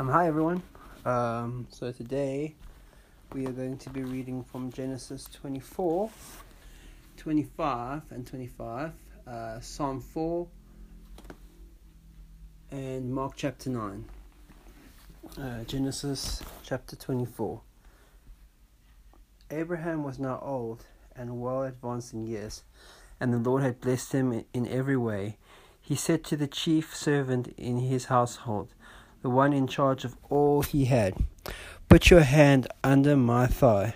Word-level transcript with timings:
Um, 0.00 0.08
hi 0.08 0.28
everyone. 0.28 0.62
Um, 1.04 1.66
so 1.68 1.92
today 1.92 2.54
we 3.34 3.44
are 3.44 3.52
going 3.52 3.76
to 3.76 3.90
be 3.90 4.02
reading 4.02 4.42
from 4.42 4.72
Genesis 4.72 5.28
24, 5.30 6.08
25, 7.18 8.02
and 8.08 8.26
25, 8.26 8.92
uh, 9.26 9.60
Psalm 9.60 10.00
4, 10.00 10.46
and 12.70 13.12
Mark 13.12 13.34
chapter 13.36 13.68
9. 13.68 14.04
Uh, 15.38 15.64
Genesis 15.64 16.42
chapter 16.62 16.96
24. 16.96 17.60
Abraham 19.50 20.02
was 20.02 20.18
now 20.18 20.40
old 20.40 20.86
and 21.14 21.42
well 21.42 21.64
advanced 21.64 22.14
in 22.14 22.26
years, 22.26 22.62
and 23.20 23.34
the 23.34 23.50
Lord 23.50 23.62
had 23.62 23.82
blessed 23.82 24.12
him 24.12 24.46
in 24.54 24.66
every 24.66 24.96
way. 24.96 25.36
He 25.78 25.94
said 25.94 26.24
to 26.24 26.38
the 26.38 26.46
chief 26.46 26.96
servant 26.96 27.48
in 27.58 27.80
his 27.80 28.06
household, 28.06 28.72
the 29.22 29.30
one 29.30 29.52
in 29.52 29.66
charge 29.66 30.04
of 30.04 30.16
all 30.30 30.62
he 30.62 30.86
had, 30.86 31.14
Put 31.88 32.10
your 32.10 32.22
hand 32.22 32.68
under 32.82 33.16
my 33.16 33.46
thigh. 33.46 33.94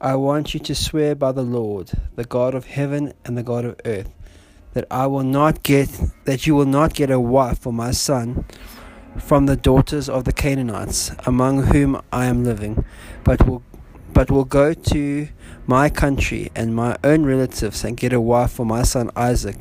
I 0.00 0.16
want 0.16 0.52
you 0.52 0.60
to 0.60 0.74
swear 0.74 1.14
by 1.14 1.32
the 1.32 1.42
Lord, 1.42 1.92
the 2.14 2.24
God 2.24 2.54
of 2.54 2.66
heaven 2.66 3.14
and 3.24 3.38
the 3.38 3.42
God 3.42 3.64
of 3.64 3.80
earth, 3.84 4.12
that 4.74 4.86
I 4.90 5.06
will 5.06 5.22
not 5.22 5.62
get 5.62 5.88
that 6.24 6.46
you 6.46 6.54
will 6.54 6.66
not 6.66 6.94
get 6.94 7.10
a 7.10 7.20
wife 7.20 7.60
for 7.60 7.72
my 7.72 7.92
son 7.92 8.44
from 9.18 9.46
the 9.46 9.56
daughters 9.56 10.08
of 10.08 10.24
the 10.24 10.32
Canaanites, 10.32 11.12
among 11.24 11.62
whom 11.62 12.02
I 12.12 12.26
am 12.26 12.44
living, 12.44 12.84
but 13.22 13.46
will 13.46 13.62
but 14.12 14.30
will 14.30 14.44
go 14.44 14.74
to 14.74 15.28
my 15.66 15.88
country 15.88 16.50
and 16.54 16.74
my 16.74 16.96
own 17.02 17.24
relatives 17.24 17.84
and 17.84 17.96
get 17.96 18.12
a 18.12 18.20
wife 18.20 18.52
for 18.52 18.66
my 18.66 18.82
son 18.82 19.10
Isaac. 19.16 19.56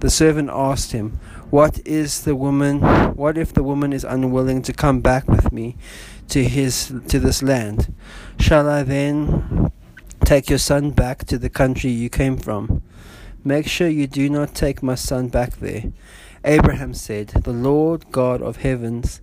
The 0.00 0.10
servant 0.10 0.50
asked 0.52 0.92
him, 0.92 1.18
What 1.50 1.80
is 1.86 2.22
the 2.22 2.34
woman 2.34 2.80
what 3.14 3.38
if 3.38 3.52
the 3.52 3.62
woman 3.62 3.92
is 3.92 4.02
unwilling 4.02 4.62
to 4.62 4.72
come 4.72 5.00
back 5.00 5.28
with 5.28 5.52
me 5.52 5.76
to 6.28 6.42
his 6.42 6.92
to 7.06 7.20
this 7.20 7.40
land? 7.40 7.94
Shall 8.40 8.68
I 8.68 8.82
then 8.82 9.70
take 10.24 10.50
your 10.50 10.58
son 10.58 10.90
back 10.90 11.24
to 11.26 11.38
the 11.38 11.48
country 11.48 11.90
you 11.90 12.10
came 12.10 12.36
from? 12.36 12.82
Make 13.44 13.68
sure 13.68 13.86
you 13.86 14.08
do 14.08 14.28
not 14.28 14.56
take 14.56 14.82
my 14.82 14.96
son 14.96 15.28
back 15.28 15.58
there. 15.58 15.92
Abraham 16.44 16.94
said, 16.94 17.28
The 17.28 17.52
Lord 17.52 18.10
God 18.10 18.42
of 18.42 18.56
heavens, 18.56 19.20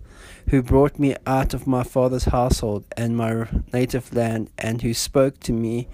who 0.50 0.64
brought 0.64 0.98
me 0.98 1.18
out 1.28 1.54
of 1.54 1.68
my 1.68 1.84
father's 1.84 2.26
household 2.26 2.86
and 2.96 3.18
my 3.18 3.48
native 3.74 4.14
land, 4.14 4.50
and 4.58 4.82
who 4.82 4.94
spoke 4.94 5.42
to 5.42 5.52
me 5.52 5.90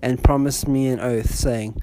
and 0.00 0.22
promised 0.22 0.68
me 0.68 0.86
an 0.86 1.00
oath, 1.00 1.34
saying, 1.34 1.82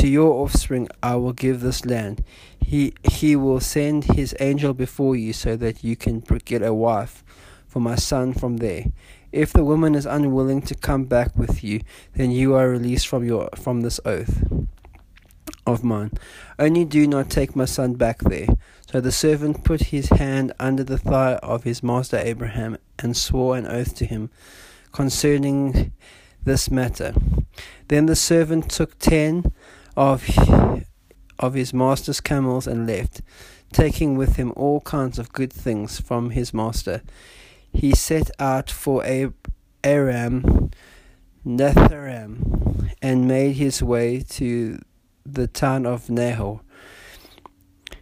To 0.00 0.08
your 0.08 0.32
offspring 0.42 0.88
I 1.02 1.16
will 1.16 1.34
give 1.34 1.60
this 1.60 1.84
land. 1.84 2.24
He, 2.58 2.94
he 3.02 3.36
will 3.36 3.60
send 3.60 4.04
his 4.04 4.34
angel 4.40 4.72
before 4.72 5.14
you 5.14 5.34
so 5.34 5.56
that 5.56 5.84
you 5.84 5.94
can 5.94 6.20
get 6.46 6.62
a 6.62 6.72
wife 6.72 7.22
for 7.66 7.80
my 7.80 7.96
son 7.96 8.32
from 8.32 8.56
there. 8.56 8.86
If 9.30 9.52
the 9.52 9.62
woman 9.62 9.94
is 9.94 10.06
unwilling 10.06 10.62
to 10.62 10.74
come 10.74 11.04
back 11.04 11.36
with 11.36 11.62
you, 11.62 11.82
then 12.14 12.30
you 12.30 12.54
are 12.54 12.70
released 12.70 13.08
from 13.08 13.24
your 13.24 13.50
from 13.56 13.82
this 13.82 14.00
oath 14.06 14.42
of 15.66 15.84
mine. 15.84 16.12
Only 16.58 16.86
do 16.86 17.06
not 17.06 17.28
take 17.28 17.54
my 17.54 17.66
son 17.66 17.92
back 17.92 18.20
there. 18.20 18.46
So 18.90 19.02
the 19.02 19.12
servant 19.12 19.64
put 19.64 19.82
his 19.82 20.08
hand 20.08 20.54
under 20.58 20.82
the 20.82 20.96
thigh 20.96 21.34
of 21.42 21.64
his 21.64 21.82
master 21.82 22.16
Abraham 22.16 22.78
and 22.98 23.14
swore 23.14 23.54
an 23.54 23.66
oath 23.66 23.94
to 23.96 24.06
him 24.06 24.30
concerning 24.92 25.92
this 26.42 26.70
matter. 26.70 27.12
Then 27.88 28.06
the 28.06 28.16
servant 28.16 28.70
took 28.70 28.98
ten 28.98 29.52
of 30.00 30.24
of 31.38 31.52
his 31.52 31.74
master's 31.74 32.22
camels 32.22 32.66
and 32.66 32.86
left, 32.86 33.20
taking 33.70 34.16
with 34.16 34.36
him 34.36 34.50
all 34.56 34.80
kinds 34.80 35.18
of 35.18 35.32
good 35.32 35.52
things 35.52 36.00
from 36.00 36.30
his 36.30 36.54
master. 36.54 37.02
He 37.70 37.94
set 37.94 38.30
out 38.38 38.70
for 38.70 39.04
Aram 39.84 40.70
Naharaim 41.46 42.90
and 43.02 43.28
made 43.28 43.56
his 43.56 43.82
way 43.82 44.20
to 44.20 44.80
the 45.26 45.46
town 45.46 45.84
of 45.84 46.08
Nahor. 46.08 46.60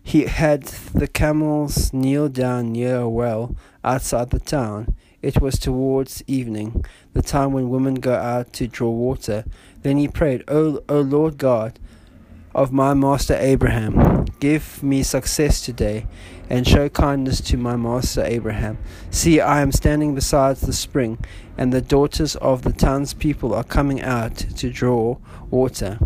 He 0.00 0.26
had 0.26 0.62
the 0.94 1.09
camels 1.09 1.92
kneel 1.92 2.28
down 2.28 2.72
near 2.72 3.00
a 3.00 3.09
well 3.09 3.56
outside 3.82 4.30
the 4.30 4.38
town. 4.38 4.94
It 5.20 5.41
was 5.41 5.59
towards 5.59 6.22
evening, 6.28 6.84
the 7.12 7.22
time 7.22 7.53
when 7.53 7.70
women 7.70 7.97
go 7.97 8.15
out 8.15 8.53
to 8.54 8.69
draw 8.69 8.88
water. 8.88 9.44
Then 9.82 9.97
he 9.97 10.06
prayed, 10.06 10.44
O, 10.47 10.80
o 10.88 11.00
Lord 11.00 11.38
God, 11.38 11.78
of 12.58 12.72
my 12.72 12.92
master 12.92 13.36
Abraham. 13.38 14.24
Give 14.41 14.82
me 14.82 15.04
success 15.04 15.64
today, 15.64 16.08
and 16.50 16.66
show 16.66 16.88
kindness 16.88 17.41
to 17.42 17.56
my 17.56 17.76
master 17.76 18.24
Abraham. 18.24 18.78
See, 19.12 19.41
I 19.41 19.62
am 19.62 19.70
standing 19.70 20.16
beside 20.16 20.56
the 20.56 20.72
spring, 20.72 21.18
and 21.56 21.72
the 21.72 21.80
daughters 21.80 22.34
of 22.34 22.62
the 22.62 22.72
townspeople 22.72 23.54
are 23.54 23.62
coming 23.62 24.02
out 24.02 24.34
to 24.36 24.70
draw 24.70 25.18
water. 25.50 26.00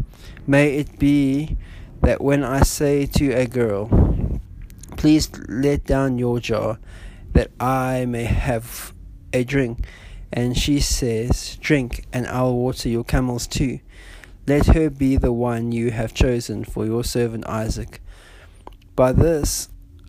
May 0.47 0.77
it 0.77 0.99
be 0.99 1.57
that 2.03 2.21
when 2.21 2.45
I 2.45 2.65
say 2.65 3.07
to 3.07 3.31
a 3.33 3.47
girl, 3.47 3.89
Please 4.99 5.31
let 5.49 5.85
down 5.85 6.19
your 6.19 6.39
jar, 6.39 6.79
that 7.33 7.51
I 7.59 8.05
may 8.05 8.25
have 8.25 8.93
a 9.33 9.43
drink, 9.43 9.87
and 10.31 10.57
she 10.57 10.81
says, 10.81 11.57
Drink, 11.63 12.05
and 12.13 12.27
I'll 12.27 12.55
water 12.55 12.91
your 12.91 13.05
camels 13.05 13.47
too. 13.47 13.81
Let 14.47 14.67
her 14.69 14.91
be 14.91 15.17
the 15.17 15.33
one 15.33 15.71
you 15.71 15.93
have 15.93 16.13
chosen 16.13 16.65
for 16.65 16.85
your 16.85 17.05
servant 17.05 17.47
Isaac. 17.47 18.01
By 18.97 19.13
this 19.13 19.69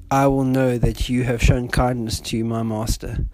I 0.09 0.27
will 0.27 0.43
know 0.43 0.77
that 0.77 1.09
you 1.09 1.23
have 1.23 1.41
shown 1.41 1.67
kindness 1.67 2.19
to 2.21 2.43
my 2.43 2.63
master. 2.63 3.25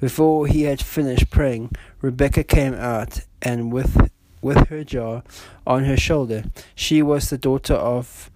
Before 0.00 0.46
he 0.46 0.62
had 0.62 0.80
finished 0.80 1.30
praying, 1.30 1.72
Rebekah 2.00 2.44
came 2.44 2.74
out, 2.74 3.20
and 3.42 3.72
with 3.72 4.10
with 4.40 4.68
her 4.68 4.84
jar 4.84 5.24
on 5.66 5.84
her 5.84 5.96
shoulder, 5.96 6.44
she 6.74 7.02
was 7.02 7.28
the 7.28 7.38
daughter 7.38 7.74
of 7.74 8.30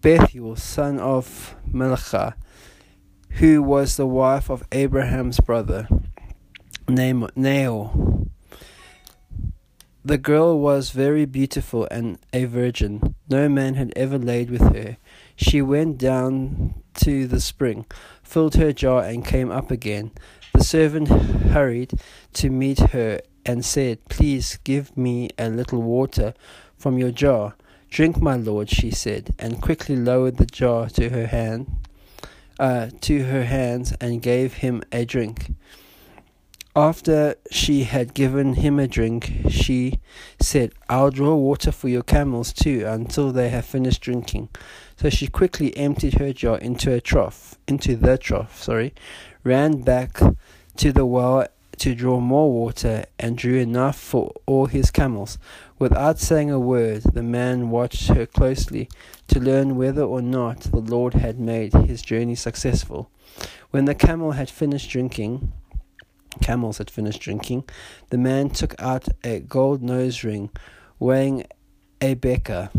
Bethuel, 0.00 0.56
son 0.56 0.98
of 0.98 1.54
Milcah, 1.72 2.34
who 3.30 3.62
was 3.62 3.96
the 3.96 4.06
wife 4.06 4.50
of 4.50 4.64
Abraham's 4.72 5.38
brother, 5.38 5.88
Nahor. 6.88 8.03
The 10.06 10.18
girl 10.18 10.58
was 10.58 10.90
very 10.90 11.24
beautiful 11.24 11.88
and 11.90 12.18
a 12.34 12.44
virgin. 12.44 13.14
No 13.30 13.48
man 13.48 13.72
had 13.72 13.90
ever 13.96 14.18
laid 14.18 14.50
with 14.50 14.60
her. 14.74 14.98
She 15.34 15.62
went 15.62 15.96
down 15.96 16.74
to 17.04 17.26
the 17.26 17.40
spring, 17.40 17.86
filled 18.22 18.56
her 18.56 18.70
jar, 18.70 19.02
and 19.02 19.24
came 19.24 19.50
up 19.50 19.70
again. 19.70 20.10
The 20.52 20.62
servant 20.62 21.08
hurried 21.08 21.94
to 22.34 22.50
meet 22.50 22.80
her 22.80 23.22
and 23.46 23.64
said, 23.64 24.04
Please 24.10 24.58
give 24.62 24.94
me 24.94 25.30
a 25.38 25.48
little 25.48 25.80
water 25.80 26.34
from 26.76 26.98
your 26.98 27.10
jar. 27.10 27.54
Drink, 27.88 28.20
my 28.20 28.36
lord, 28.36 28.68
she 28.68 28.90
said, 28.90 29.34
and 29.38 29.62
quickly 29.62 29.96
lowered 29.96 30.36
the 30.36 30.44
jar 30.44 30.90
to 30.90 31.08
her 31.08 31.28
hand, 31.28 31.76
uh, 32.58 32.88
to 33.00 33.24
her 33.24 33.44
hands, 33.44 33.94
and 34.02 34.20
gave 34.20 34.54
him 34.54 34.82
a 34.92 35.06
drink. 35.06 35.54
After 36.76 37.36
she 37.52 37.84
had 37.84 38.14
given 38.14 38.54
him 38.54 38.80
a 38.80 38.88
drink, 38.88 39.32
she 39.48 40.00
said, 40.40 40.72
I'll 40.88 41.12
draw 41.12 41.36
water 41.36 41.70
for 41.70 41.88
your 41.88 42.02
camels 42.02 42.52
too 42.52 42.84
until 42.84 43.30
they 43.30 43.48
have 43.50 43.64
finished 43.64 44.02
drinking. 44.02 44.48
So 44.96 45.08
she 45.08 45.28
quickly 45.28 45.76
emptied 45.76 46.14
her 46.14 46.32
jar 46.32 46.58
into 46.58 46.92
a 46.92 47.00
trough, 47.00 47.56
into 47.68 47.94
the 47.94 48.18
trough, 48.18 48.60
sorry, 48.60 48.92
ran 49.44 49.82
back 49.82 50.18
to 50.78 50.92
the 50.92 51.06
well 51.06 51.46
to 51.78 51.94
draw 51.94 52.18
more 52.18 52.50
water 52.50 53.04
and 53.20 53.38
drew 53.38 53.60
enough 53.60 53.96
for 53.96 54.32
all 54.44 54.66
his 54.66 54.90
camels. 54.90 55.38
Without 55.78 56.18
saying 56.18 56.50
a 56.50 56.58
word, 56.58 57.02
the 57.02 57.22
man 57.22 57.70
watched 57.70 58.08
her 58.08 58.26
closely 58.26 58.88
to 59.28 59.38
learn 59.38 59.76
whether 59.76 60.02
or 60.02 60.22
not 60.22 60.62
the 60.62 60.80
Lord 60.80 61.14
had 61.14 61.38
made 61.38 61.72
his 61.72 62.02
journey 62.02 62.34
successful. 62.34 63.10
When 63.70 63.84
the 63.84 63.94
camel 63.94 64.32
had 64.32 64.50
finished 64.50 64.90
drinking, 64.90 65.52
camels 66.40 66.78
had 66.78 66.90
finished 66.90 67.20
drinking, 67.20 67.64
the 68.10 68.18
man 68.18 68.50
took 68.50 68.74
out 68.80 69.08
a 69.22 69.40
gold 69.40 69.82
nose 69.82 70.24
ring 70.24 70.50
weighing 70.98 71.44
a 72.00 72.14
beka 72.14 72.70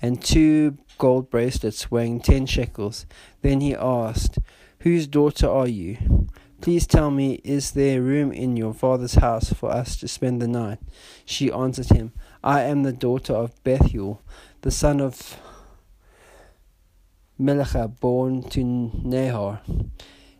and 0.00 0.22
two 0.22 0.76
gold 0.98 1.30
bracelets 1.30 1.90
weighing 1.90 2.20
ten 2.20 2.46
shekels. 2.46 3.06
Then 3.42 3.60
he 3.60 3.74
asked, 3.74 4.38
Whose 4.80 5.06
daughter 5.06 5.48
are 5.48 5.68
you? 5.68 6.28
Please 6.60 6.86
tell 6.86 7.10
me, 7.10 7.34
is 7.44 7.72
there 7.72 8.00
room 8.00 8.32
in 8.32 8.56
your 8.56 8.72
father's 8.72 9.14
house 9.14 9.52
for 9.52 9.70
us 9.70 9.96
to 9.98 10.08
spend 10.08 10.40
the 10.40 10.48
night? 10.48 10.78
She 11.24 11.52
answered 11.52 11.88
him, 11.88 12.12
I 12.42 12.62
am 12.62 12.82
the 12.82 12.92
daughter 12.92 13.34
of 13.34 13.62
Bethuel, 13.62 14.22
the 14.62 14.70
son 14.70 15.00
of 15.00 15.38
Milcah, 17.38 17.88
born 17.88 18.42
to 18.50 18.64
Nahor. 18.64 19.60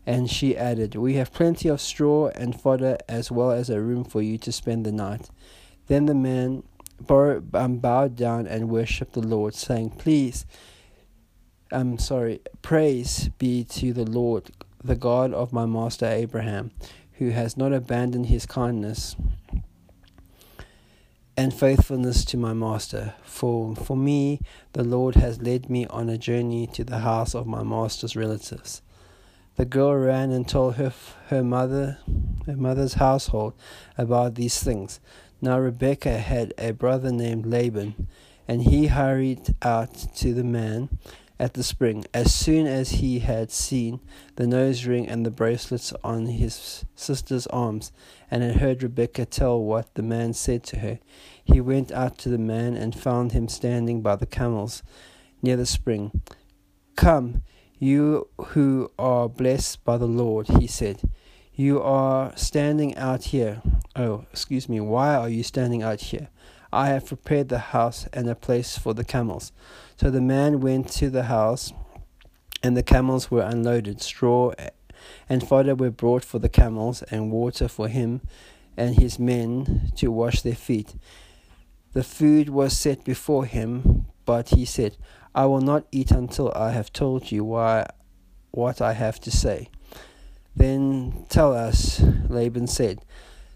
And 0.06 0.31
she 0.31 0.56
added, 0.56 0.94
We 0.94 1.14
have 1.14 1.32
plenty 1.32 1.69
of 1.69 1.81
straw 1.81 2.29
and 2.29 2.58
fodder, 2.58 2.97
as 3.08 3.31
well 3.31 3.50
as 3.50 3.69
a 3.69 3.81
room 3.81 4.05
for 4.05 4.23
you 4.23 4.38
to 4.38 4.53
spend 4.53 4.87
the 4.87 4.93
night. 4.93 5.29
Then 5.88 6.06
the 6.06 6.14
man 6.14 6.62
um, 7.08 7.79
bowed 7.79 8.17
down 8.17 8.47
and 8.47 8.70
worshipped 8.70 9.14
the 9.14 9.26
Lord, 9.26 9.55
saying, 9.55 9.91
Please, 9.91 10.47
I'm 11.73 11.99
sorry, 11.99 12.41
praise 12.62 13.29
be 13.38 13.64
to 13.64 13.93
the 13.93 14.05
Lord, 14.05 14.50
the 14.82 14.94
God 14.94 15.35
of 15.35 15.53
my 15.53 15.67
master 15.67 16.06
Abraham, 16.06 16.70
who 17.14 17.31
has 17.31 17.56
not 17.56 17.73
abandoned 17.73 18.26
his 18.26 18.47
kindness 18.47 19.17
and 21.37 21.53
faithfulness 21.53 22.25
to 22.26 22.37
my 22.37 22.53
master. 22.53 23.14
For 23.25 23.75
for 23.76 23.97
me 23.97 24.41
the 24.73 24.85
Lord 24.85 25.17
has 25.17 25.43
led 25.43 25.69
me 25.69 25.87
on 25.88 26.08
a 26.08 26.17
journey 26.17 26.67
to 26.69 26.85
the 26.85 27.00
house 27.00 27.35
of 27.35 27.47
my 27.47 27.62
master's 27.62 28.17
relatives. 28.17 28.81
The 29.56 29.64
girl 29.64 29.94
ran 29.94 30.32
and 30.32 30.47
told 30.47 30.76
her 30.76 30.93
her 31.29 31.43
mother 31.43 31.99
her 32.47 32.56
mother's 32.56 32.94
household 32.94 33.55
about 33.99 34.35
these 34.35 34.62
things. 34.62 35.00
Now 35.41 35.58
Rebekah 35.58 36.19
had 36.19 36.55
a 36.58 36.73
brother 36.73 37.11
named 37.11 37.47
Laban, 37.47 38.06
and 38.47 38.62
he 38.62 38.87
hurried 38.87 39.55
out 39.62 39.94
to 40.17 40.32
the 40.32 40.44
man 40.44 40.91
at 41.38 41.55
the 41.55 41.62
spring. 41.62 42.05
As 42.14 42.32
soon 42.32 42.67
as 42.67 42.91
he 42.91 43.19
had 43.19 43.50
seen 43.50 44.00
the 44.37 44.47
nose 44.47 44.87
ring 44.87 45.08
and 45.08 45.26
the 45.26 45.31
bracelets 45.31 45.93
on 46.05 46.26
his 46.26 46.85
sister's 46.94 47.47
arms, 47.49 47.93
and 48.31 48.43
had 48.43 48.56
heard 48.56 48.82
Rebekah 48.82 49.26
tell 49.26 49.61
what 49.61 49.94
the 49.94 50.03
man 50.03 50.32
said 50.32 50.62
to 50.64 50.79
her, 50.81 50.99
he 51.44 51.61
went 51.61 51.91
out 51.91 52.19
to 52.19 52.29
the 52.29 52.38
man 52.38 52.75
and 52.75 52.99
found 52.99 53.32
him 53.32 53.49
standing 53.49 54.03
by 54.03 54.17
the 54.17 54.26
camels 54.26 54.82
near 55.43 55.56
the 55.56 55.67
spring. 55.67 56.23
Come, 56.94 57.43
you 57.78 58.28
who 58.38 58.90
are 58.99 59.28
blessed 59.28 59.84
by 59.84 59.96
the 59.96 60.06
Lord, 60.06 60.49
he 60.49 60.67
said. 60.67 61.02
You 61.55 61.81
are 61.82 62.37
standing 62.37 62.96
out 62.96 63.25
here. 63.25 63.62
Oh, 63.94 64.26
excuse 64.31 64.69
me, 64.69 64.81
why 64.81 65.14
are 65.14 65.28
you 65.28 65.43
standing 65.43 65.82
out 65.82 66.00
here? 66.00 66.28
I 66.73 66.88
have 66.88 67.06
prepared 67.06 67.49
the 67.49 67.58
house 67.58 68.06
and 68.12 68.28
a 68.28 68.34
place 68.34 68.76
for 68.76 68.93
the 68.93 69.05
camels. 69.05 69.52
So 69.96 70.11
the 70.11 70.20
man 70.20 70.61
went 70.61 70.88
to 70.93 71.08
the 71.08 71.25
house, 71.25 71.73
and 72.62 72.76
the 72.76 72.82
camels 72.82 73.31
were 73.31 73.43
unloaded. 73.43 74.02
Straw 74.02 74.52
and 75.29 75.46
fodder 75.46 75.75
were 75.75 75.90
brought 75.90 76.25
for 76.25 76.38
the 76.38 76.49
camels, 76.49 77.02
and 77.05 77.31
water 77.31 77.69
for 77.69 77.88
him 77.88 78.20
and 78.76 78.96
his 78.96 79.19
men 79.19 79.93
to 79.96 80.11
wash 80.11 80.43
their 80.43 80.55
feet. 80.55 80.94
The 81.93 82.05
food 82.05 82.50
was 82.50 82.76
set 82.76 83.05
before 83.05 83.46
him, 83.46 84.06
but 84.26 84.50
he 84.50 84.67
said, 84.67 84.99
I 85.36 85.44
will 85.44 85.60
not 85.60 85.84
eat 85.92 86.10
until 86.10 86.50
I 86.56 86.70
have 86.70 86.90
told 86.94 87.30
you 87.30 87.44
why 87.44 87.86
what 88.52 88.80
I 88.80 88.94
have 88.94 89.20
to 89.20 89.30
say. 89.30 89.68
Then 90.56 91.26
tell 91.28 91.52
us, 91.52 92.00
Laban 92.30 92.66
said. 92.66 93.02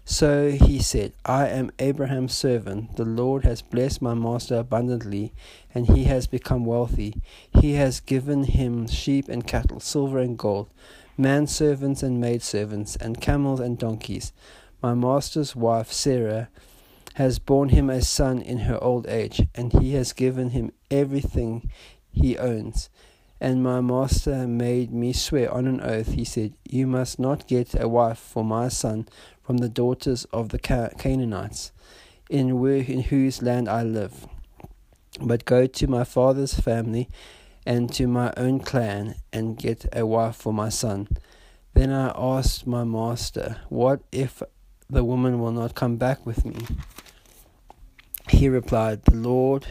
So 0.05 0.51
he 0.51 0.79
said, 0.79 1.13
I 1.25 1.47
am 1.47 1.71
Abraham's 1.79 2.37
servant. 2.37 2.97
The 2.97 3.05
Lord 3.05 3.45
has 3.45 3.63
blessed 3.63 3.99
my 3.99 4.13
master 4.13 4.57
abundantly, 4.57 5.33
and 5.73 5.87
he 5.87 6.03
has 6.03 6.27
become 6.27 6.65
wealthy. 6.65 7.15
He 7.59 7.73
has 7.73 7.99
given 7.99 8.43
him 8.43 8.87
sheep 8.87 9.27
and 9.27 9.47
cattle, 9.47 9.79
silver 9.79 10.19
and 10.19 10.37
gold, 10.37 10.69
manservants 11.17 12.03
and 12.03 12.21
maidservants, 12.21 12.95
and 12.95 13.19
camels 13.19 13.59
and 13.59 13.79
donkeys. 13.79 14.33
My 14.83 14.93
master's 14.93 15.55
wife, 15.55 15.91
Sarah, 15.91 16.49
has 17.15 17.39
borne 17.39 17.69
him 17.69 17.89
a 17.89 18.01
son 18.01 18.41
in 18.41 18.59
her 18.59 18.81
old 18.83 19.07
age, 19.07 19.47
and 19.55 19.73
he 19.73 19.93
has 19.93 20.13
given 20.13 20.51
him 20.51 20.71
everything 20.89 21.69
he 22.11 22.37
owns. 22.37 22.89
And 23.39 23.63
my 23.63 23.81
master 23.81 24.47
made 24.47 24.93
me 24.93 25.13
swear 25.13 25.51
on 25.51 25.65
an 25.67 25.81
oath, 25.81 26.13
he 26.13 26.23
said, 26.23 26.53
You 26.69 26.85
must 26.85 27.19
not 27.19 27.47
get 27.47 27.79
a 27.79 27.87
wife 27.87 28.19
for 28.19 28.43
my 28.43 28.67
son 28.67 29.07
from 29.41 29.57
the 29.57 29.69
daughters 29.69 30.25
of 30.25 30.49
the 30.49 30.59
Canaanites, 30.59 31.71
in, 32.29 32.59
where, 32.59 32.77
in 32.77 33.01
whose 33.01 33.41
land 33.41 33.67
I 33.67 33.83
live, 33.83 34.27
but 35.19 35.45
go 35.45 35.65
to 35.65 35.87
my 35.87 36.03
father's 36.03 36.53
family 36.53 37.09
and 37.65 37.91
to 37.93 38.07
my 38.07 38.33
own 38.37 38.59
clan 38.59 39.15
and 39.33 39.57
get 39.57 39.85
a 39.93 40.05
wife 40.05 40.35
for 40.35 40.53
my 40.53 40.69
son. 40.69 41.07
Then 41.73 41.91
I 41.91 42.11
asked 42.15 42.67
my 42.67 42.83
master, 42.83 43.57
What 43.69 44.01
if 44.11 44.41
the 44.89 45.03
woman 45.03 45.39
will 45.39 45.51
not 45.51 45.75
come 45.75 45.97
back 45.97 46.25
with 46.25 46.45
me? 46.45 46.57
He 48.31 48.49
replied, 48.49 49.03
The 49.03 49.15
Lord 49.15 49.67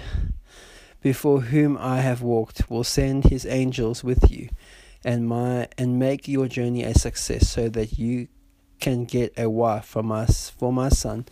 before 1.03 1.41
whom 1.41 1.77
I 1.79 2.01
have 2.01 2.23
walked 2.23 2.71
will 2.71 2.85
send 2.85 3.25
his 3.25 3.45
angels 3.47 4.05
with 4.05 4.31
you 4.31 4.51
and 5.03 5.27
my 5.27 5.69
and 5.79 5.99
make 5.99 6.29
your 6.29 6.47
journey 6.47 6.85
a 6.85 6.95
success 6.95 7.49
so 7.49 7.69
that 7.71 7.99
you 7.99 8.29
can 8.79 9.05
get 9.05 9.33
a 9.37 9.51
wife 9.51 9.85
from 9.85 10.13
us 10.13 10.51
for 10.51 10.73
my 10.73 10.89
son 10.89 11.27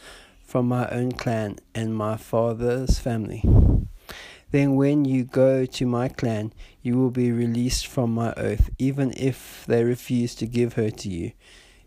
from 0.48 0.66
my 0.66 0.88
own 0.88 1.12
clan 1.12 1.58
and 1.74 1.94
my 1.94 2.16
father's 2.16 2.98
family. 2.98 3.44
Then, 4.50 4.76
when 4.76 5.04
you 5.04 5.24
go 5.24 5.66
to 5.66 5.84
my 5.86 6.08
clan, 6.08 6.54
you 6.80 6.96
will 6.96 7.10
be 7.10 7.30
released 7.30 7.86
from 7.86 8.14
my 8.14 8.32
oath, 8.32 8.70
even 8.78 9.12
if 9.14 9.66
they 9.66 9.84
refuse 9.84 10.34
to 10.36 10.46
give 10.46 10.72
her 10.72 10.88
to 10.90 11.10
you. 11.10 11.32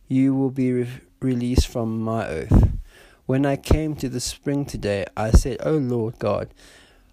You 0.08 0.36
will 0.36 0.52
be 0.52 0.72
re- 0.72 1.02
released 1.20 1.68
from 1.68 2.02
my 2.02 2.28
oath. 2.28 2.70
When 3.28 3.46
I 3.46 3.56
came 3.56 3.96
to 3.98 4.10
the 4.10 4.20
spring 4.20 4.66
today, 4.66 5.06
I 5.16 5.30
said, 5.32 5.58
O 5.64 5.74
Lord 5.74 6.18
God 6.18 6.50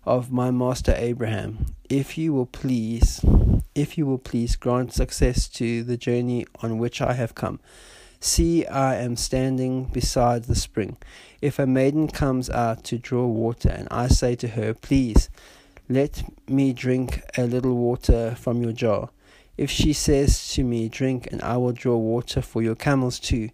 of 0.04 0.32
my 0.32 0.50
master 0.50 0.94
Abraham, 0.96 1.66
if 1.90 2.16
you 2.16 2.32
will 2.32 2.46
please, 2.46 3.20
if 3.74 3.98
you 3.98 4.06
will 4.06 4.18
please 4.18 4.56
grant 4.56 4.94
success 4.94 5.48
to 5.50 5.84
the 5.84 5.98
journey 5.98 6.46
on 6.62 6.78
which 6.78 7.02
I 7.02 7.12
have 7.12 7.34
come. 7.34 7.60
See, 8.20 8.66
I 8.66 8.96
am 8.96 9.16
standing 9.16 9.84
beside 9.84 10.44
the 10.44 10.54
spring. 10.54 10.96
If 11.42 11.58
a 11.58 11.66
maiden 11.66 12.08
comes 12.08 12.48
out 12.48 12.84
to 12.84 12.98
draw 12.98 13.26
water, 13.26 13.68
and 13.68 13.86
I 13.90 14.08
say 14.08 14.34
to 14.36 14.48
her, 14.48 14.72
Please, 14.72 15.28
let 15.90 16.24
me 16.48 16.72
drink 16.72 17.22
a 17.36 17.44
little 17.44 17.76
water 17.76 18.34
from 18.34 18.62
your 18.62 18.72
jar. 18.72 19.10
If 19.58 19.70
she 19.70 19.92
says 19.92 20.52
to 20.54 20.64
me, 20.64 20.88
Drink, 20.88 21.28
and 21.30 21.42
I 21.42 21.58
will 21.58 21.72
draw 21.72 21.96
water 21.96 22.40
for 22.40 22.62
your 22.62 22.74
camels 22.74 23.20
too, 23.20 23.50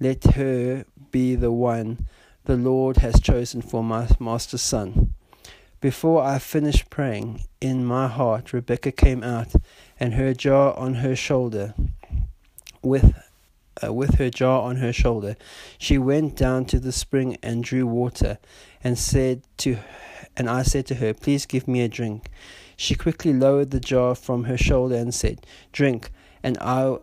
let 0.00 0.24
her 0.34 0.84
be 1.10 1.34
the 1.34 1.52
one 1.52 2.06
the 2.44 2.56
Lord 2.56 2.96
has 2.96 3.20
chosen 3.20 3.60
for 3.60 3.84
my 3.84 4.08
master's 4.18 4.62
son. 4.62 5.12
Before 5.80 6.22
I 6.22 6.38
finished 6.38 6.90
praying, 6.90 7.44
in 7.60 7.84
my 7.84 8.08
heart 8.08 8.52
Rebekah 8.52 8.92
came 8.92 9.22
out, 9.22 9.52
and 9.98 10.14
her 10.14 10.34
jar 10.34 10.76
on 10.76 10.94
her 10.94 11.14
shoulder, 11.14 11.74
with 12.82 13.14
uh, 13.82 13.92
with 13.92 14.16
her 14.16 14.30
jar 14.30 14.62
on 14.62 14.76
her 14.76 14.92
shoulder. 14.92 15.36
She 15.78 15.96
went 15.96 16.36
down 16.36 16.64
to 16.66 16.80
the 16.80 16.92
spring 16.92 17.36
and 17.42 17.62
drew 17.62 17.86
water, 17.86 18.38
and 18.82 18.98
said 18.98 19.42
to, 19.58 19.78
and 20.36 20.50
I 20.50 20.62
said 20.62 20.86
to 20.86 20.96
her, 20.96 21.14
"Please 21.14 21.46
give 21.46 21.68
me 21.68 21.82
a 21.82 21.88
drink." 21.88 22.30
She 22.76 22.94
quickly 22.94 23.32
lowered 23.32 23.70
the 23.70 23.80
jar 23.80 24.14
from 24.14 24.44
her 24.44 24.56
shoulder 24.56 24.96
and 24.96 25.14
said, 25.14 25.46
"Drink, 25.72 26.10
and 26.42 26.58
I 26.58 26.96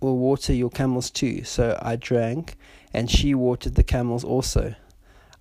will 0.00 0.18
water 0.18 0.52
your 0.52 0.70
camels 0.70 1.10
too." 1.10 1.44
So 1.44 1.78
I 1.82 1.96
drank, 1.96 2.56
and 2.92 3.10
she 3.10 3.34
watered 3.34 3.74
the 3.74 3.82
camels 3.82 4.24
also. 4.24 4.74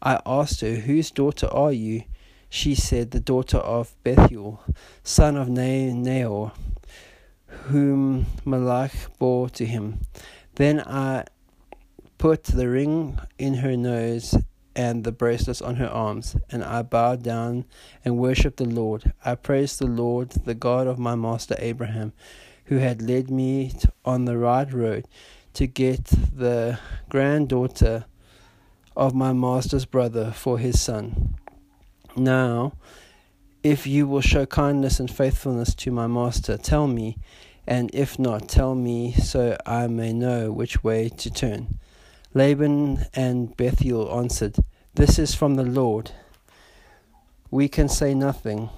I 0.01 0.19
asked 0.25 0.61
her, 0.61 0.75
"Whose 0.75 1.11
daughter 1.11 1.47
are 1.47 1.73
you?" 1.73 2.03
She 2.49 2.75
said, 2.75 3.11
"The 3.11 3.19
daughter 3.19 3.57
of 3.57 3.95
Bethuel, 4.03 4.61
son 5.03 5.35
of 5.37 5.49
Nahor." 5.49 6.51
whom 7.69 8.25
Milcah 8.45 9.09
bore 9.17 9.49
to 9.49 9.65
him. 9.65 9.99
Then 10.55 10.81
I 10.81 11.25
put 12.17 12.43
the 12.43 12.69
ring 12.69 13.17
in 13.37 13.55
her 13.55 13.75
nose 13.75 14.35
and 14.75 15.03
the 15.03 15.11
bracelets 15.11 15.61
on 15.61 15.75
her 15.77 15.89
arms, 15.89 16.35
and 16.51 16.63
I 16.63 16.83
bowed 16.83 17.23
down 17.23 17.65
and 18.05 18.17
worshipped 18.17 18.57
the 18.57 18.65
Lord. 18.65 19.13
I 19.25 19.35
praised 19.35 19.79
the 19.79 19.87
Lord, 19.87 20.29
the 20.45 20.53
God 20.53 20.87
of 20.87 20.99
my 20.99 21.15
master 21.15 21.55
Abraham, 21.57 22.13
who 22.69 22.77
had 22.77 23.01
led 23.01 23.31
me 23.31 23.73
on 24.05 24.25
the 24.25 24.37
right 24.37 24.71
road 24.71 25.07
to 25.53 25.65
get 25.65 26.05
the 26.05 26.79
granddaughter 27.09 28.05
of 28.95 29.15
my 29.15 29.33
master's 29.33 29.85
brother 29.85 30.31
for 30.31 30.59
his 30.59 30.79
son. 30.79 31.35
Now, 32.15 32.73
if 33.63 33.87
you 33.87 34.07
will 34.07 34.21
show 34.21 34.45
kindness 34.45 34.99
and 34.99 35.09
faithfulness 35.09 35.73
to 35.75 35.91
my 35.91 36.05
master, 36.05 36.57
tell 36.57 36.87
me 36.87 37.17
and 37.65 37.89
if 37.93 38.19
not, 38.19 38.47
tell 38.47 38.75
me 38.75 39.13
so 39.13 39.57
I 39.65 39.87
may 39.87 40.13
know 40.13 40.51
which 40.51 40.83
way 40.83 41.09
to 41.09 41.31
turn. 41.31 41.79
Laban 42.35 43.05
and 43.15 43.55
Bethuel 43.57 44.15
answered, 44.15 44.57
This 44.93 45.17
is 45.17 45.33
from 45.33 45.55
the 45.55 45.63
Lord. 45.63 46.11
We 47.49 47.67
can 47.67 47.89
say 47.89 48.13
nothing 48.13 48.69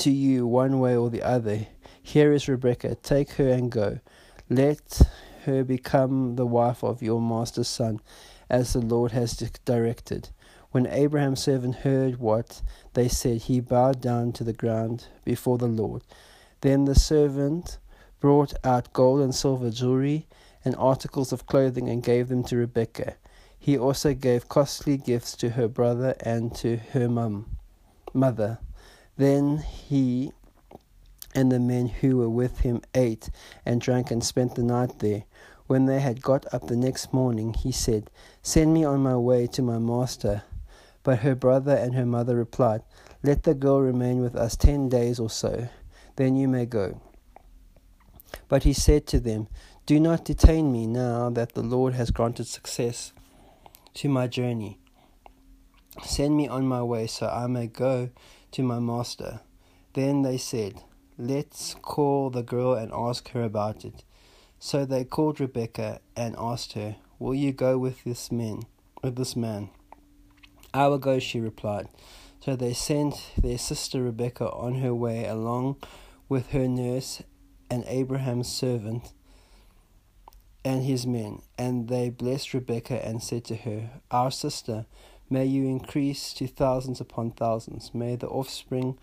to 0.00 0.10
you 0.10 0.46
one 0.46 0.80
way 0.80 0.96
or 0.96 1.10
the 1.10 1.22
other. 1.22 1.66
Here 2.02 2.32
is 2.32 2.48
Rebekah, 2.48 2.96
take 2.96 3.32
her 3.32 3.48
and 3.48 3.70
go. 3.70 4.00
Let 4.48 5.02
her 5.44 5.64
become 5.64 6.36
the 6.36 6.46
wife 6.46 6.82
of 6.82 7.02
your 7.02 7.20
master's 7.20 7.68
son, 7.68 8.00
as 8.48 8.72
the 8.72 8.80
Lord 8.80 9.12
has 9.12 9.36
directed. 9.64 10.28
When 10.72 10.86
Abraham's 10.86 11.42
servant 11.42 11.76
heard 11.76 12.18
what 12.18 12.62
they 12.94 13.08
said, 13.08 13.42
he 13.42 13.60
bowed 13.60 14.00
down 14.00 14.32
to 14.32 14.44
the 14.44 14.52
ground 14.52 15.06
before 15.24 15.58
the 15.58 15.66
Lord. 15.66 16.02
Then 16.62 16.84
the 16.84 16.94
servant 16.94 17.78
brought 18.20 18.54
out 18.64 18.92
gold 18.92 19.20
and 19.20 19.34
silver 19.34 19.70
jewelry 19.70 20.26
and 20.64 20.76
articles 20.76 21.32
of 21.32 21.46
clothing 21.46 21.88
and 21.88 22.02
gave 22.02 22.28
them 22.28 22.44
to 22.44 22.56
Rebekah. 22.56 23.16
He 23.58 23.76
also 23.78 24.14
gave 24.14 24.48
costly 24.48 24.96
gifts 24.96 25.36
to 25.36 25.50
her 25.50 25.68
brother 25.68 26.14
and 26.20 26.54
to 26.56 26.78
her 26.92 27.08
mum, 27.08 27.56
mother. 28.12 28.58
Then 29.22 29.58
he 29.58 30.32
and 31.32 31.52
the 31.52 31.60
men 31.60 31.86
who 31.86 32.16
were 32.16 32.28
with 32.28 32.58
him 32.58 32.82
ate 32.92 33.30
and 33.64 33.80
drank 33.80 34.10
and 34.10 34.24
spent 34.24 34.56
the 34.56 34.64
night 34.64 34.98
there. 34.98 35.22
When 35.68 35.86
they 35.86 36.00
had 36.00 36.20
got 36.20 36.52
up 36.52 36.66
the 36.66 36.74
next 36.74 37.12
morning, 37.12 37.54
he 37.54 37.70
said, 37.70 38.10
Send 38.42 38.74
me 38.74 38.82
on 38.82 38.98
my 38.98 39.16
way 39.16 39.46
to 39.46 39.62
my 39.62 39.78
master. 39.78 40.42
But 41.04 41.20
her 41.20 41.36
brother 41.36 41.76
and 41.76 41.94
her 41.94 42.04
mother 42.04 42.34
replied, 42.34 42.82
Let 43.22 43.44
the 43.44 43.54
girl 43.54 43.80
remain 43.80 44.20
with 44.22 44.34
us 44.34 44.56
ten 44.56 44.88
days 44.88 45.20
or 45.20 45.30
so, 45.30 45.68
then 46.16 46.34
you 46.34 46.48
may 46.48 46.66
go. 46.66 47.00
But 48.48 48.64
he 48.64 48.72
said 48.72 49.06
to 49.06 49.20
them, 49.20 49.46
Do 49.86 50.00
not 50.00 50.24
detain 50.24 50.72
me 50.72 50.88
now 50.88 51.30
that 51.30 51.52
the 51.52 51.62
Lord 51.62 51.94
has 51.94 52.10
granted 52.10 52.48
success 52.48 53.12
to 53.94 54.08
my 54.08 54.26
journey. 54.26 54.80
Send 56.02 56.36
me 56.36 56.48
on 56.48 56.66
my 56.66 56.82
way 56.82 57.06
so 57.06 57.28
I 57.28 57.46
may 57.46 57.68
go 57.68 58.10
to 58.52 58.62
my 58.62 58.78
master. 58.78 59.40
Then 59.94 60.22
they 60.22 60.38
said, 60.38 60.82
Let's 61.18 61.74
call 61.82 62.30
the 62.30 62.42
girl 62.42 62.74
and 62.74 62.92
ask 62.94 63.28
her 63.30 63.42
about 63.42 63.84
it. 63.84 64.04
So 64.58 64.84
they 64.84 65.04
called 65.04 65.40
Rebekah 65.40 66.00
and 66.16 66.36
asked 66.38 66.72
her, 66.74 66.96
Will 67.18 67.34
you 67.34 67.52
go 67.52 67.78
with 67.78 68.04
this 68.04 68.32
man 68.32 68.62
with 69.02 69.16
this 69.16 69.36
man? 69.36 69.70
I 70.72 70.86
will 70.86 70.98
go, 70.98 71.18
she 71.18 71.40
replied. 71.40 71.88
So 72.40 72.56
they 72.56 72.72
sent 72.72 73.32
their 73.36 73.58
sister 73.58 74.02
Rebekah 74.02 74.50
on 74.50 74.76
her 74.76 74.94
way 74.94 75.26
along 75.26 75.76
with 76.28 76.50
her 76.50 76.66
nurse 76.66 77.22
and 77.70 77.84
Abraham's 77.86 78.50
servant 78.50 79.12
and 80.64 80.84
his 80.84 81.06
men, 81.06 81.42
and 81.58 81.88
they 81.88 82.08
blessed 82.08 82.54
Rebekah 82.54 83.04
and 83.04 83.22
said 83.22 83.44
to 83.46 83.56
her, 83.56 83.90
Our 84.10 84.30
sister, 84.30 84.86
may 85.32 85.46
you 85.46 85.64
increase 85.64 86.34
to 86.34 86.46
thousands 86.46 87.00
upon 87.00 87.30
thousands. 87.30 87.94
May 87.94 88.16
the 88.16 88.28
offspring 88.28 88.98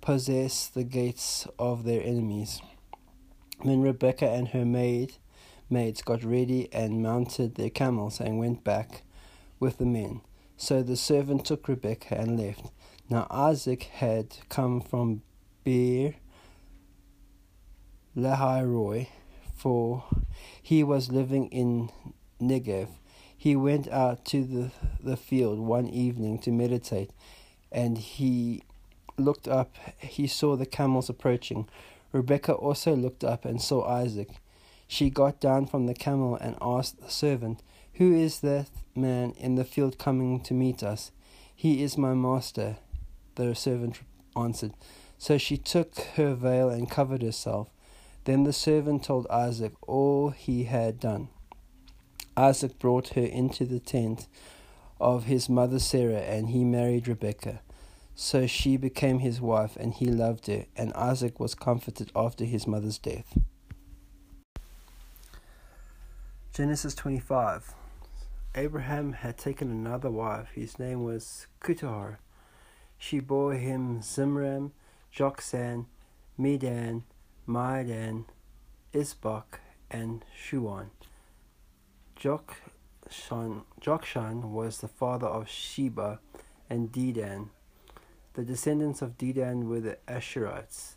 possess 0.00 0.68
the 0.68 0.84
gates 0.84 1.46
of 1.58 1.84
their 1.84 2.02
enemies. 2.02 2.62
Then 3.62 3.82
Rebekah 3.82 4.30
and 4.30 4.48
her 4.48 4.64
maid 4.64 5.16
maids 5.68 6.00
got 6.00 6.24
ready 6.24 6.72
and 6.72 7.02
mounted 7.02 7.56
their 7.56 7.68
camels 7.68 8.20
and 8.20 8.38
went 8.38 8.64
back 8.64 9.02
with 9.60 9.76
the 9.76 9.84
men. 9.84 10.22
So 10.56 10.82
the 10.82 10.96
servant 10.96 11.44
took 11.44 11.68
Rebekah 11.68 12.18
and 12.18 12.38
left. 12.38 12.70
Now 13.10 13.26
Isaac 13.30 13.82
had 13.84 14.38
come 14.48 14.80
from 14.80 15.22
Beer 15.62 16.14
Lahai 18.16 18.66
Roi, 18.66 19.08
for 19.54 20.04
he 20.62 20.82
was 20.82 21.12
living 21.12 21.48
in 21.48 21.90
Negev. 22.40 22.88
He 23.46 23.54
went 23.54 23.86
out 23.92 24.24
to 24.24 24.42
the, 24.42 24.70
the 25.00 25.16
field 25.16 25.60
one 25.60 25.86
evening 25.86 26.40
to 26.40 26.50
meditate, 26.50 27.12
and 27.70 27.96
he 27.96 28.64
looked 29.16 29.46
up. 29.46 29.76
He 29.98 30.26
saw 30.26 30.56
the 30.56 30.66
camels 30.66 31.08
approaching. 31.08 31.68
Rebekah 32.10 32.54
also 32.54 32.96
looked 32.96 33.22
up 33.22 33.44
and 33.44 33.62
saw 33.62 33.86
Isaac. 33.86 34.30
She 34.88 35.10
got 35.10 35.38
down 35.38 35.66
from 35.66 35.86
the 35.86 35.94
camel 35.94 36.34
and 36.34 36.56
asked 36.60 37.00
the 37.00 37.08
servant, 37.08 37.62
Who 37.94 38.12
is 38.12 38.40
that 38.40 38.66
man 38.96 39.32
in 39.38 39.54
the 39.54 39.64
field 39.64 39.96
coming 39.96 40.40
to 40.40 40.52
meet 40.52 40.82
us? 40.82 41.12
He 41.54 41.84
is 41.84 41.96
my 41.96 42.14
master, 42.14 42.78
the 43.36 43.54
servant 43.54 44.00
answered. 44.36 44.72
So 45.18 45.38
she 45.38 45.56
took 45.56 45.96
her 46.16 46.34
veil 46.34 46.68
and 46.68 46.90
covered 46.90 47.22
herself. 47.22 47.68
Then 48.24 48.42
the 48.42 48.52
servant 48.52 49.04
told 49.04 49.28
Isaac 49.28 49.74
all 49.86 50.30
he 50.30 50.64
had 50.64 50.98
done. 50.98 51.28
Isaac 52.36 52.78
brought 52.78 53.08
her 53.10 53.24
into 53.24 53.64
the 53.64 53.80
tent 53.80 54.26
of 55.00 55.24
his 55.24 55.48
mother 55.48 55.78
Sarah, 55.78 56.20
and 56.20 56.50
he 56.50 56.64
married 56.64 57.08
Rebekah. 57.08 57.60
So 58.14 58.46
she 58.46 58.76
became 58.76 59.20
his 59.20 59.40
wife, 59.40 59.76
and 59.76 59.94
he 59.94 60.06
loved 60.06 60.46
her, 60.46 60.66
and 60.76 60.92
Isaac 60.94 61.38
was 61.40 61.54
comforted 61.54 62.10
after 62.14 62.44
his 62.44 62.66
mother's 62.66 62.98
death. 62.98 63.38
Genesis 66.52 66.94
25 66.94 67.74
Abraham 68.54 69.12
had 69.12 69.36
taken 69.36 69.70
another 69.70 70.10
wife, 70.10 70.48
whose 70.54 70.78
name 70.78 71.04
was 71.04 71.46
Keturah. 71.62 72.18
She 72.96 73.20
bore 73.20 73.54
him 73.54 74.00
Zimran, 74.00 74.70
Jokshan, 75.14 75.84
Medan, 76.38 77.04
Medan, 77.46 78.24
Ishbak, 78.94 79.60
and 79.90 80.24
Shuan. 80.34 80.88
Jokshan, 82.18 83.64
Jokshan 83.80 84.50
was 84.50 84.78
the 84.78 84.88
father 84.88 85.26
of 85.26 85.48
Sheba 85.48 86.20
and 86.70 86.90
Dedan. 86.90 87.50
The 88.34 88.44
descendants 88.44 89.02
of 89.02 89.18
Dedan 89.18 89.64
were 89.64 89.80
the 89.80 89.98
Ashurites, 90.08 90.96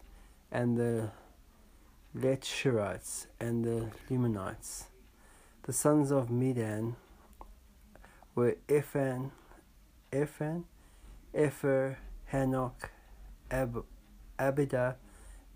and 0.51 0.77
the 0.77 1.11
Letsherites, 2.15 3.27
and 3.39 3.63
the 3.63 3.91
Lemanites. 4.09 4.85
The 5.63 5.73
sons 5.73 6.11
of 6.11 6.29
Medan 6.29 6.95
were 8.33 8.55
Ephan, 8.67 9.31
Ephan, 10.11 10.63
Epher, 11.33 11.97
Hanok, 12.31 12.89
Ab, 13.51 13.85
Abida, 14.39 14.95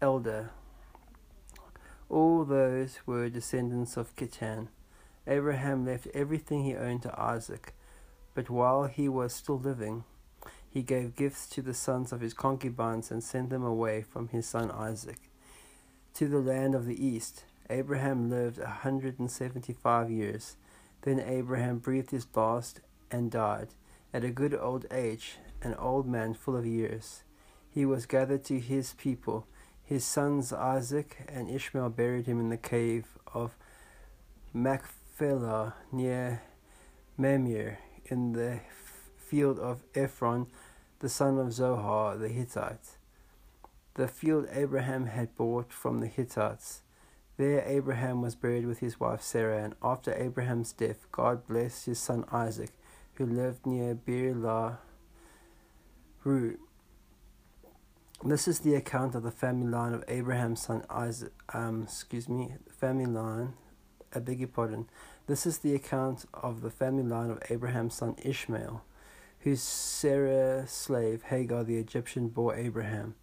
Elder. 0.01 0.51
All 2.10 2.43
those 2.43 3.00
were 3.05 3.29
descendants 3.29 3.98
of 3.98 4.15
Kitan. 4.15 4.67
Abraham 5.27 5.86
left 5.86 6.08
everything 6.13 6.63
he 6.63 6.75
owned 6.75 7.03
to 7.03 7.20
Isaac, 7.20 7.74
but 8.34 8.50
while 8.50 8.86
he 8.86 9.08
was 9.08 9.34
still 9.34 9.60
living, 9.60 10.03
he 10.70 10.82
gave 10.82 11.15
gifts 11.15 11.48
to 11.50 11.62
the 11.62 11.74
sons 11.74 12.12
of 12.12 12.22
his 12.22 12.34
concubines 12.34 13.12
and 13.12 13.24
sent 13.24 13.50
them 13.50 13.63
away 13.63 14.01
from 14.01 14.30
his 14.30 14.48
son 14.48 14.72
Isaac 14.72 15.20
to 16.15 16.27
the 16.27 16.39
land 16.39 16.75
of 16.75 16.86
the 16.86 17.06
east 17.06 17.44
Abraham 17.70 18.30
lived 18.30 18.60
a 18.60 18.68
hundred 18.68 19.20
and 19.20 19.32
seventy 19.32 19.74
five 19.74 20.12
years. 20.12 20.58
Then 21.01 21.20
Abraham 21.20 21.80
breathed 21.80 22.12
his 22.12 22.27
last 22.36 22.82
and 23.10 23.32
died, 23.32 23.70
at 24.13 24.24
a 24.24 24.32
good 24.32 24.53
old 24.53 24.86
age, 24.92 25.38
an 25.62 25.74
old 25.75 26.08
man 26.08 26.34
full 26.34 26.56
of 26.56 26.65
years. 26.65 27.24
He 27.70 27.86
was 27.86 28.06
gathered 28.06 28.44
to 28.46 28.60
his 28.60 28.94
people. 28.94 29.48
His 29.84 30.06
sons 30.06 30.53
Isaac 30.53 31.25
and 31.27 31.50
Ishmael 31.50 31.89
buried 31.89 32.25
him 32.25 32.39
in 32.39 32.50
the 32.50 32.58
cave 32.58 33.18
of 33.34 33.56
Machpelah 34.53 35.03
near 35.91 36.41
Mamre 37.17 37.77
in 38.05 38.34
the 38.34 38.60
field 39.17 39.60
of 39.60 39.84
Ephron, 39.96 40.48
the 41.00 41.10
son 41.10 41.38
of 41.38 41.53
Zohar 41.53 42.17
the 42.17 42.29
Hittite. 42.29 42.98
The 43.96 44.08
field 44.08 44.48
Abraham 44.51 45.05
had 45.05 45.36
bought 45.36 45.72
from 45.72 46.00
the 46.00 46.08
Hittites. 46.08 46.82
There 47.38 47.63
Abraham 47.65 48.22
was 48.22 48.36
buried 48.36 48.65
with 48.65 48.79
his 48.79 49.00
wife 49.00 49.22
Sarah, 49.22 49.63
and 49.63 49.75
after 49.84 50.13
Abraham's 50.13 50.72
death, 50.72 51.08
God 51.12 51.48
blessed 51.48 51.86
his 51.86 52.00
son 52.00 52.25
Isaac, 52.32 52.72
who 53.15 53.25
lived 53.25 53.65
near 53.65 53.96
Beer 53.96 54.34
Lahai 54.34 54.77
Roi. 56.24 56.55
This 58.24 58.48
is 58.48 58.60
the 58.60 58.75
account 58.75 59.15
of 59.15 59.24
the 59.24 59.32
family 59.32 59.67
line 59.67 59.93
of 59.93 60.03
Abraham's 60.08 60.62
son 60.62 60.84
Isaac. 60.89 61.34
Um, 61.53 61.84
excuse 61.84 62.29
me, 62.29 62.53
family 62.72 63.05
line. 63.05 63.53
I 64.15 64.20
beg 64.20 64.39
your 64.39 64.48
pardon. 64.48 64.88
This 65.27 65.46
is 65.46 65.60
the 65.60 65.74
account 65.74 66.25
of 66.34 66.62
the 66.62 66.70
family 66.70 67.03
line 67.03 67.29
of 67.29 67.41
Abraham's 67.50 67.96
son 67.96 68.15
Ishmael, 68.24 68.84
whose 69.39 69.62
Sarah 69.62 70.67
slave 70.67 71.24
Hagar 71.24 71.63
the 71.63 71.77
Egyptian 71.77 72.29
bore 72.29 72.55
Abraham. 72.55 73.15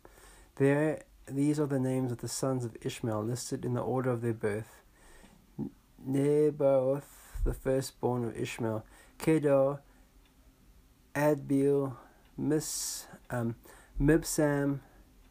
There 0.57 1.03
these 1.27 1.61
are 1.61 1.67
the 1.67 1.79
names 1.79 2.11
of 2.11 2.19
the 2.19 2.29
sons 2.29 2.65
of 2.65 2.77
Ishmael 2.83 3.23
listed 3.23 3.65
in 3.65 3.75
the 3.75 3.81
order 3.81 4.11
of 4.11 4.21
their 4.21 4.35
birth. 4.35 4.83
Nebaioth, 6.05 7.03
the 7.45 7.55
firstborn 7.55 8.25
of 8.25 8.37
Ishmael, 8.37 8.85
Kedar, 9.19 9.81
Adbeel, 11.15 11.97
Mis, 12.37 13.07
um, 13.31 13.55
Mibsam, 14.01 14.81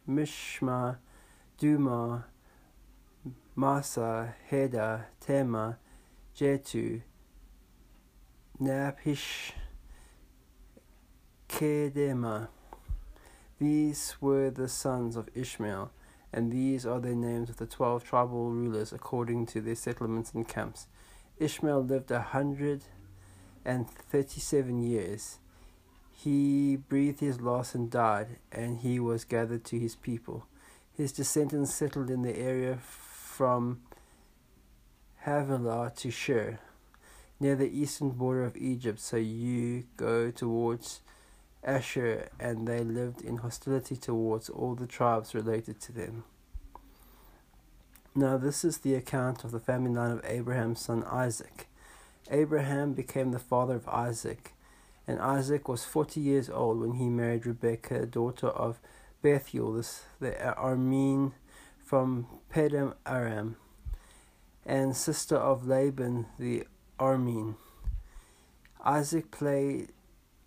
Mishma, 0.08 0.96
Dumah, 1.60 2.24
Massa, 3.60 4.36
Heda, 4.50 5.04
Tema, 5.20 5.76
Jetur, 6.34 7.02
Naphish, 8.58 9.52
Kedemah. 11.46 12.48
These 13.58 14.16
were 14.18 14.48
the 14.48 14.66
sons 14.66 15.14
of 15.14 15.28
Ishmael, 15.34 15.90
and 16.32 16.50
these 16.50 16.86
are 16.86 17.00
their 17.00 17.14
names 17.14 17.50
of 17.50 17.58
the 17.58 17.66
twelve 17.66 18.02
tribal 18.02 18.48
rulers 18.48 18.94
according 18.94 19.44
to 19.48 19.60
their 19.60 19.74
settlements 19.74 20.32
and 20.32 20.48
camps. 20.48 20.86
Ishmael 21.38 21.84
lived 21.84 22.10
a 22.10 22.22
hundred 22.22 22.84
and 23.62 23.90
thirty 23.90 24.40
seven 24.40 24.82
years. 24.82 25.38
He 26.14 26.76
breathed 26.76 27.20
his 27.20 27.42
last 27.42 27.74
and 27.74 27.90
died, 27.90 28.38
and 28.50 28.78
he 28.78 28.98
was 28.98 29.24
gathered 29.26 29.64
to 29.66 29.78
his 29.78 29.96
people. 29.96 30.46
His 30.94 31.12
descendants 31.12 31.74
settled 31.74 32.08
in 32.08 32.22
the 32.22 32.38
area 32.38 32.78
from 33.40 33.80
Havilah 35.24 35.94
to 35.96 36.10
Shur, 36.10 36.58
near 37.40 37.56
the 37.56 37.70
eastern 37.70 38.10
border 38.10 38.44
of 38.44 38.54
Egypt. 38.54 39.00
So 39.00 39.16
you 39.16 39.84
go 39.96 40.30
towards 40.30 41.00
Ashur, 41.64 42.28
and 42.38 42.68
they 42.68 42.80
lived 42.80 43.22
in 43.22 43.38
hostility 43.38 43.96
towards 43.96 44.50
all 44.50 44.74
the 44.74 44.86
tribes 44.86 45.34
related 45.34 45.80
to 45.80 45.92
them. 45.92 46.24
Now, 48.14 48.36
this 48.36 48.62
is 48.62 48.76
the 48.76 48.94
account 48.94 49.42
of 49.42 49.52
the 49.52 49.58
family 49.58 49.92
line 49.92 50.10
of 50.10 50.22
Abraham's 50.26 50.82
son 50.82 51.02
Isaac. 51.04 51.66
Abraham 52.30 52.92
became 52.92 53.32
the 53.32 53.38
father 53.38 53.76
of 53.76 53.88
Isaac, 53.88 54.52
and 55.08 55.18
Isaac 55.18 55.66
was 55.66 55.86
forty 55.86 56.20
years 56.20 56.50
old 56.50 56.78
when 56.78 56.96
he 56.96 57.08
married 57.08 57.46
Rebekah, 57.46 58.04
daughter 58.04 58.48
of 58.48 58.80
Bethuel, 59.22 59.82
the 60.20 60.32
Aramean 60.32 61.32
from 61.90 62.24
Paddan 62.54 62.94
Aram, 63.04 63.56
and 64.64 64.96
sister 64.96 65.34
of 65.34 65.66
Laban 65.66 66.26
the 66.38 66.62
Aramean. 67.00 67.56
Isaac 68.84 69.32
played 69.32 69.88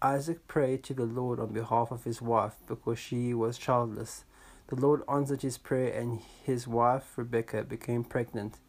Isaac 0.02 0.48
prayed 0.48 0.86
to 0.86 0.94
the 0.94 1.04
Lord 1.04 1.42
on 1.42 1.52
behalf 1.52 1.92
of 1.92 2.06
his 2.06 2.22
wife 2.22 2.56
because 2.66 2.98
she 2.98 3.34
was 3.34 3.58
childless. 3.58 4.24
The 4.68 4.78
Lord 4.78 5.02
answered 5.10 5.42
his 5.42 5.58
prayer, 5.58 5.92
and 5.92 6.22
his 6.46 6.66
wife 6.66 7.18
Rebekah 7.18 7.66
became 7.66 8.06
pregnant. 8.06 8.60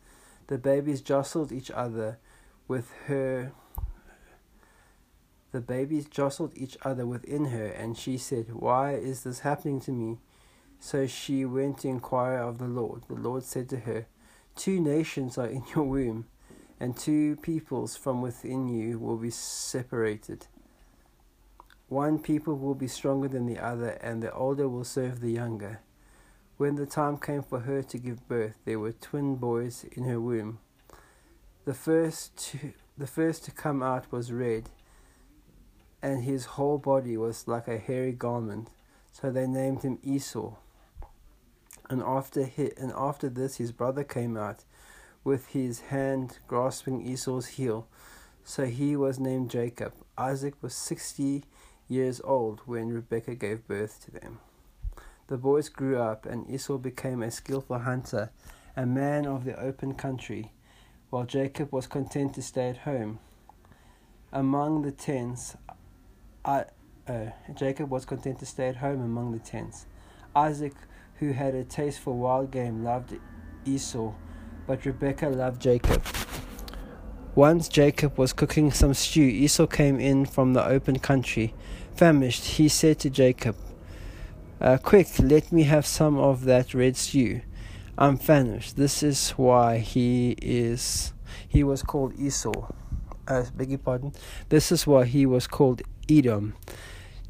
The 0.49 0.59
babies 0.59 1.01
jostled 1.01 1.53
each 1.53 1.71
other 1.71 2.19
with 2.67 2.91
her. 3.07 3.53
The 5.53 5.61
babies 5.61 6.07
jostled 6.07 6.51
each 6.57 6.77
other 6.83 7.07
within 7.07 7.45
her, 7.45 7.67
and 7.67 7.97
she 7.97 8.19
said, 8.19 8.53
Why 8.53 8.95
is 8.95 9.23
this 9.23 9.41
happening 9.41 9.79
to 9.83 9.93
me? 9.93 10.19
So 10.85 11.07
she 11.07 11.47
went 11.47 11.79
to 11.79 11.89
inquire 11.89 12.37
of 12.37 12.59
the 12.59 12.67
Lord. 12.67 13.05
The 13.09 13.15
Lord 13.15 13.43
said 13.43 13.71
to 13.71 13.79
her, 13.79 14.07
Two 14.55 14.79
nations 14.79 15.39
are 15.39 15.47
in 15.47 15.65
your 15.75 15.85
womb, 15.85 16.27
and 16.79 16.95
two 16.95 17.37
peoples 17.37 17.97
from 17.97 18.21
within 18.21 18.69
you 18.69 18.99
will 18.99 19.17
be 19.17 19.31
separated. 19.31 20.47
One 21.89 22.19
people 22.19 22.59
will 22.59 22.75
be 22.75 22.87
stronger 22.87 23.29
than 23.29 23.47
the 23.47 23.59
other, 23.59 23.93
and 24.03 24.23
the 24.23 24.31
older 24.35 24.69
will 24.69 24.85
serve 24.85 25.21
the 25.21 25.33
younger. 25.33 25.81
When 26.59 26.75
the 26.75 26.85
time 26.85 27.17
came 27.17 27.43
for 27.43 27.61
her 27.61 27.83
to 27.83 27.97
give 27.97 28.29
birth, 28.29 28.59
there 28.67 28.79
were 28.79 28.93
twin 28.93 29.37
boys 29.37 29.87
in 29.93 30.05
her 30.05 30.21
womb. 30.21 30.59
The 31.65 31.73
first 31.73 32.37
to, 32.51 32.75
the 32.99 33.07
first 33.07 33.43
to 33.47 33.53
come 33.53 33.83
out 33.83 34.13
was 34.13 34.33
red, 34.33 34.69
and 36.03 36.25
his 36.25 36.45
whole 36.45 36.77
body 36.77 37.17
was 37.17 37.49
like 37.49 37.69
a 37.69 37.79
hairy 37.79 38.13
garment. 38.13 38.69
So 39.13 39.31
they 39.31 39.47
named 39.47 39.83
him 39.83 39.99
Esau. 40.03 40.57
And 41.91 42.03
after 42.03 42.45
he, 42.45 42.71
and 42.79 42.93
after 42.97 43.29
this, 43.29 43.57
his 43.57 43.73
brother 43.73 44.05
came 44.05 44.37
out, 44.37 44.65
with 45.23 45.49
his 45.49 45.81
hand 45.81 46.39
grasping 46.47 47.07
Esau's 47.07 47.47
heel. 47.47 47.87
So 48.45 48.67
he 48.67 48.97
was 48.97 49.19
named 49.19 49.51
Jacob. 49.51 49.93
Isaac 50.17 50.55
was 50.63 50.75
sixty 50.75 51.45
years 51.89 52.21
old 52.25 52.61
when 52.67 52.89
Rebekah 52.89 53.35
gave 53.35 53.67
birth 53.67 54.05
to 54.05 54.11
them. 54.11 54.41
The 55.29 55.39
boys 55.39 55.69
grew 55.69 55.99
up, 55.99 56.27
and 56.27 56.49
Esau 56.51 56.77
became 56.77 57.23
a 57.23 57.31
skillful 57.31 57.79
hunter, 57.79 58.31
a 58.77 58.85
man 58.85 59.27
of 59.27 59.45
the 59.45 59.59
open 59.59 59.95
country, 59.95 60.53
while 61.11 61.25
Jacob 61.25 61.73
was 61.73 61.87
content 61.87 62.35
to 62.35 62.43
stay 62.43 62.69
at 62.69 62.79
home. 62.79 63.19
Among 64.33 64.83
the 64.83 64.93
tents, 64.93 65.57
I, 66.45 66.65
uh, 67.09 67.31
Jacob 67.55 67.91
was 67.91 68.05
content 68.05 68.39
to 68.41 68.47
stay 68.47 68.69
at 68.69 68.77
home 68.77 69.01
among 69.01 69.33
the 69.33 69.39
tents. 69.39 69.87
Isaac, 70.37 70.75
who 71.19 71.33
had 71.33 71.55
a 71.55 71.65
taste 71.65 72.01
for 72.01 72.13
wild 72.15 72.51
game, 72.51 72.85
loved 72.85 73.17
Esau, 73.65 74.13
but 74.67 74.85
Rebekah 74.85 75.29
loved 75.29 75.61
Jacob. 75.61 76.03
Once 77.35 77.69
Jacob 77.69 78.17
was 78.17 78.33
cooking 78.33 78.71
some 78.71 78.95
stew, 78.95 79.23
Esau 79.23 79.67
came 79.67 79.99
in 79.99 80.25
from 80.25 80.53
the 80.53 80.65
open 80.65 80.99
country. 80.99 81.55
Famished, 81.95 82.45
he 82.45 82.69
said 82.69 82.99
to 83.01 83.11
Jacob, 83.11 83.57
uh, 84.61 84.79
Quick, 84.79 85.09
let 85.19 85.51
me 85.51 85.65
have 85.65 85.85
some 85.85 86.17
of 86.17 86.45
that 86.45 86.75
red 86.75 86.97
stew. 86.97 87.41
I'm 87.99 88.17
famished. 88.17 88.77
This 88.77 89.03
is 89.03 89.31
why 89.31 89.79
he 89.79 90.37
is 90.41 91.13
he 91.49 91.63
was 91.63 91.83
called 91.83 92.19
Esau. 92.19 92.73
Uh, 93.27 93.45
beg 93.57 93.71
your 93.71 93.79
pardon. 93.79 94.13
This 94.49 94.73
is 94.73 94.87
why 94.87 95.05
he 95.05 95.27
was 95.27 95.47
called 95.47 95.83
Edom. 96.09 96.55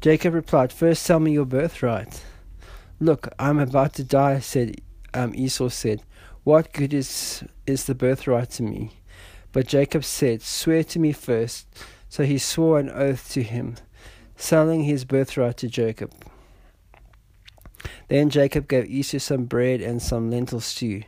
Jacob 0.01 0.33
replied, 0.33 0.73
First 0.73 1.05
tell 1.05 1.19
me 1.19 1.31
your 1.31 1.45
birthright. 1.45 2.23
Look, 2.99 3.27
I'm 3.37 3.59
about 3.59 3.93
to 3.95 4.03
die, 4.03 4.39
said 4.39 4.79
um, 5.13 5.33
Esau 5.35 5.69
said. 5.69 6.01
What 6.43 6.73
good 6.73 6.93
is 6.93 7.43
is 7.65 7.85
the 7.85 7.95
birthright 7.95 8.51
to 8.51 8.63
me? 8.63 8.91
But 9.51 9.67
Jacob 9.67 10.03
said, 10.03 10.41
Swear 10.41 10.83
to 10.83 10.99
me 10.99 11.11
first. 11.11 11.67
So 12.07 12.23
he 12.23 12.37
swore 12.37 12.79
an 12.79 12.89
oath 12.91 13.31
to 13.33 13.41
him, 13.41 13.75
selling 14.35 14.83
his 14.83 15.05
birthright 15.05 15.57
to 15.57 15.67
Jacob. 15.67 16.13
Then 18.07 18.29
Jacob 18.29 18.67
gave 18.67 18.85
Esau 18.85 19.17
some 19.17 19.45
bread 19.45 19.81
and 19.81 20.01
some 20.01 20.29
lentil 20.29 20.59
stew. 20.59 21.03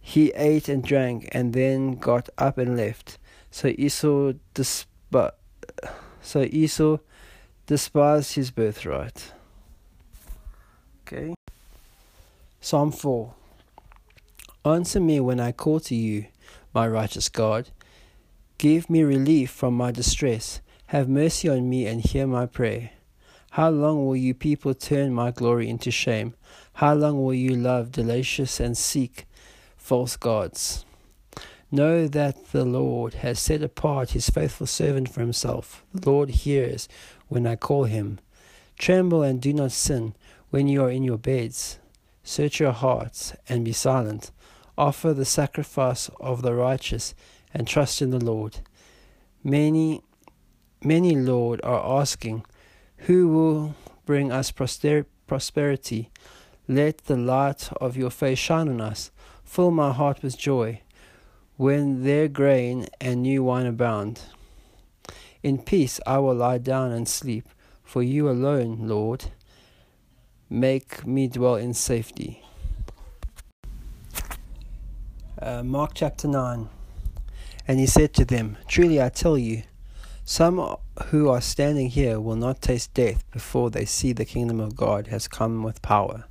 He 0.00 0.30
ate 0.30 0.68
and 0.68 0.82
drank, 0.82 1.28
and 1.32 1.52
then 1.52 1.92
got 1.92 2.28
up 2.36 2.58
and 2.58 2.76
left. 2.76 3.18
So 3.50 3.68
Esau, 3.68 4.32
so 6.20 6.42
Esau 6.42 6.98
despised 7.66 8.34
his 8.34 8.50
birthright. 8.50 9.32
Okay. 11.12 11.34
Psalm 12.60 12.92
4 12.92 13.34
Answer 14.64 15.00
me 15.00 15.18
when 15.18 15.40
I 15.40 15.50
call 15.50 15.80
to 15.80 15.94
you 15.96 16.26
my 16.72 16.86
righteous 16.86 17.28
God. 17.28 17.70
Give 18.58 18.88
me 18.88 19.02
relief 19.02 19.50
from 19.50 19.74
my 19.74 19.90
distress. 19.90 20.60
Have 20.86 21.08
mercy 21.08 21.48
on 21.48 21.68
me 21.68 21.86
and 21.88 22.00
hear 22.00 22.28
my 22.28 22.46
prayer. 22.46 22.90
How 23.52 23.70
long 23.70 24.06
will 24.06 24.14
you 24.14 24.34
people 24.34 24.72
turn 24.72 25.12
my 25.12 25.32
glory 25.32 25.68
into 25.68 25.90
shame? 25.90 26.34
How 26.74 26.94
long 26.94 27.24
will 27.24 27.34
you 27.34 27.56
love 27.56 27.90
delicious 27.90 28.60
and 28.60 28.78
seek 28.78 29.26
false 29.76 30.16
gods? 30.16 30.84
Know 31.72 32.06
that 32.06 32.52
the 32.52 32.64
Lord 32.64 33.14
has 33.14 33.40
set 33.40 33.64
apart 33.64 34.10
his 34.10 34.30
faithful 34.30 34.68
servant 34.68 35.08
for 35.08 35.22
himself. 35.22 35.84
The 35.92 36.08
Lord 36.08 36.30
hears 36.30 36.88
when 37.26 37.48
I 37.48 37.56
call 37.56 37.84
him. 37.84 38.20
Tremble 38.78 39.24
and 39.24 39.42
do 39.42 39.52
not 39.52 39.72
sin 39.72 40.14
when 40.50 40.68
you 40.68 40.84
are 40.84 40.90
in 40.90 41.02
your 41.02 41.18
beds. 41.18 41.78
Search 42.22 42.60
your 42.60 42.72
hearts 42.72 43.34
and 43.48 43.64
be 43.64 43.72
silent. 43.72 44.30
Offer 44.76 45.14
the 45.14 45.24
sacrifice 45.24 46.10
of 46.20 46.42
the 46.42 46.54
righteous 46.54 47.14
and 47.54 47.66
trust 47.66 48.02
in 48.02 48.10
the 48.10 48.24
Lord. 48.24 48.58
Many, 49.42 50.02
many, 50.82 51.16
Lord, 51.16 51.60
are 51.64 52.00
asking, 52.00 52.44
Who 53.06 53.28
will 53.28 53.74
bring 54.04 54.30
us 54.30 54.50
prosperity? 54.50 56.10
Let 56.68 56.98
the 56.98 57.16
light 57.16 57.70
of 57.80 57.96
your 57.96 58.10
face 58.10 58.38
shine 58.38 58.68
on 58.68 58.80
us. 58.80 59.10
Fill 59.44 59.70
my 59.70 59.92
heart 59.92 60.22
with 60.22 60.38
joy 60.38 60.82
when 61.56 62.04
their 62.04 62.26
grain 62.26 62.86
and 63.00 63.22
new 63.22 63.44
wine 63.44 63.66
abound. 63.66 64.22
In 65.42 65.58
peace 65.58 66.00
I 66.06 66.18
will 66.18 66.34
lie 66.34 66.58
down 66.58 66.90
and 66.90 67.06
sleep, 67.06 67.48
for 67.82 68.02
you 68.02 68.30
alone, 68.30 68.88
Lord, 68.88 69.26
make 70.50 71.06
me 71.06 71.28
dwell 71.28 71.54
in 71.54 71.72
safety. 71.72 72.42
Uh, 75.40 75.62
Mark 75.62 75.92
chapter 75.94 76.26
9. 76.26 76.68
And 77.68 77.78
he 77.78 77.86
said 77.86 78.12
to 78.14 78.24
them, 78.24 78.58
Truly 78.66 79.00
I 79.00 79.10
tell 79.10 79.38
you, 79.38 79.62
some 80.24 80.76
who 81.06 81.28
are 81.28 81.40
standing 81.40 81.88
here 81.88 82.20
will 82.20 82.36
not 82.36 82.60
taste 82.60 82.92
death 82.94 83.24
before 83.30 83.70
they 83.70 83.84
see 83.84 84.12
the 84.12 84.24
kingdom 84.24 84.60
of 84.60 84.76
God 84.76 85.06
has 85.06 85.28
come 85.28 85.62
with 85.62 85.82
power. 85.82 86.24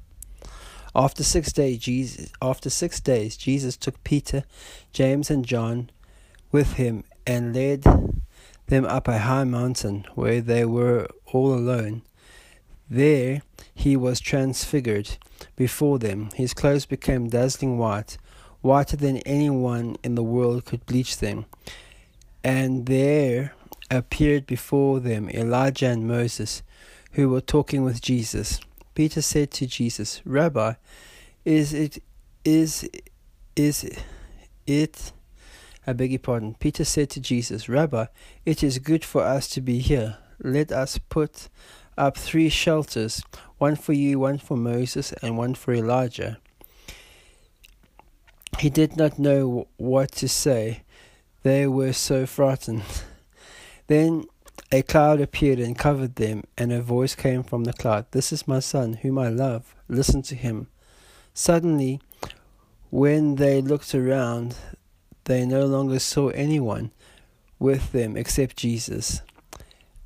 After 0.94 1.24
six 1.24 1.54
days, 1.54 1.80
Jesus, 1.80 2.32
after 2.42 2.70
six 2.70 3.00
days, 3.00 3.38
Jesus 3.38 3.78
took 3.78 4.04
Peter, 4.04 4.44
James, 4.92 5.30
and 5.30 5.46
John 5.46 5.92
with 6.52 6.74
him 6.74 7.04
and 7.26 7.56
led 7.56 7.84
them 8.68 8.86
up 8.86 9.08
a 9.08 9.20
high 9.20 9.44
mountain 9.44 10.06
where 10.16 10.42
they 10.42 10.66
were 10.66 11.08
all 11.26 11.54
alone. 11.54 12.02
There 12.90 13.42
he 13.74 13.96
was 13.96 14.20
transfigured 14.20 15.18
before 15.56 16.00
them. 16.00 16.30
His 16.34 16.54
clothes 16.54 16.86
became 16.86 17.30
dazzling 17.30 17.78
white 17.78 18.18
whiter 18.62 18.98
than 18.98 19.18
anyone 19.20 19.96
in 20.04 20.16
the 20.16 20.24
world 20.24 20.66
could 20.66 20.86
bleach 20.86 21.18
them. 21.18 21.46
And 22.44 22.86
there 22.86 23.54
appeared 23.92 24.46
before 24.46 25.00
them 25.00 25.30
Elijah 25.30 25.88
and 25.88 26.08
Moses, 26.08 26.62
who 27.14 27.30
were 27.30 27.42
talking 27.42 27.84
with 27.84 28.02
Jesus. 28.02 28.60
Peter 28.96 29.22
said 29.22 29.52
to 29.52 29.66
Jesus, 29.66 30.22
Rabbi, 30.26 30.74
is 31.46 31.74
it 31.74 32.04
is 32.44 32.90
is 33.56 33.90
it 34.66 35.12
I 35.88 35.94
beg 35.94 36.12
your 36.12 36.20
pardon. 36.20 36.56
Peter 36.60 36.86
said 36.86 37.10
to 37.12 37.20
Jesus, 37.20 37.68
Rabbi, 37.68 38.06
it 38.46 38.62
is 38.62 38.78
good 38.80 39.04
for 39.04 39.24
us 39.24 39.48
to 39.50 39.62
be 39.62 39.80
here. 39.80 40.18
Let 40.42 40.72
us 40.72 41.00
put 41.00 41.50
up 42.00 42.18
three 42.18 42.50
shelters, 42.50 43.22
one 43.58 43.76
for 43.76 43.94
you, 43.94 44.20
one 44.20 44.38
for 44.40 44.58
Moses, 44.58 45.12
and 45.22 45.38
one 45.38 45.54
for 45.54 45.74
Elijah. 45.74 46.40
He 48.60 48.70
did 48.70 48.98
not 48.98 49.20
know 49.20 49.68
what 49.78 50.12
to 50.14 50.28
say. 50.28 50.84
They 51.44 51.68
were 51.68 51.94
so 51.94 52.26
frightened. 52.26 52.84
Then 53.88 54.26
a 54.72 54.84
cloud 54.84 55.20
appeared 55.20 55.60
and 55.60 55.78
covered 55.78 56.16
them, 56.16 56.44
and 56.58 56.72
a 56.72 56.82
voice 56.82 57.16
came 57.16 57.42
from 57.42 57.64
the 57.64 57.74
cloud 57.74 58.06
This 58.12 58.32
is 58.32 58.48
my 58.48 58.60
son, 58.60 58.94
whom 59.02 59.18
I 59.18 59.30
love. 59.30 59.76
Listen 59.88 60.22
to 60.24 60.36
him. 60.36 60.68
Suddenly, 61.34 62.00
When 62.92 63.36
they 63.36 63.62
looked 63.62 63.94
around, 63.94 64.56
they 65.26 65.46
no 65.46 65.66
longer 65.66 66.00
saw 66.00 66.30
anyone 66.30 66.92
with 67.60 67.92
them 67.92 68.18
except 68.18 68.58
Jesus. 68.58 69.22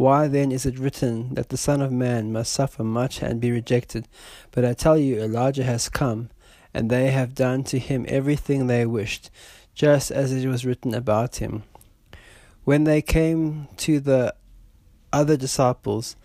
Why 0.00 0.28
then 0.28 0.50
is 0.50 0.64
it 0.64 0.78
written 0.78 1.34
that 1.34 1.50
the 1.50 1.58
Son 1.58 1.82
of 1.82 1.92
Man 1.92 2.32
must 2.32 2.54
suffer 2.54 2.82
much 2.82 3.20
and 3.20 3.38
be 3.38 3.50
rejected? 3.50 4.08
But 4.50 4.64
I 4.64 4.72
tell 4.72 4.96
you, 4.96 5.20
Elijah 5.20 5.64
has 5.64 5.90
come, 5.90 6.30
and 6.72 6.88
they 6.88 7.10
have 7.10 7.34
done 7.34 7.64
to 7.64 7.78
him 7.78 8.06
everything 8.08 8.66
they 8.66 8.86
wished, 8.86 9.28
just 9.74 10.10
as 10.10 10.32
it 10.32 10.48
was 10.48 10.64
written 10.64 10.94
about 10.94 11.36
him. 11.36 11.64
When 12.64 12.84
they 12.84 13.02
came 13.02 13.68
to 13.76 14.00
the 14.00 14.34
other 15.12 15.36
disciples, 15.36 16.16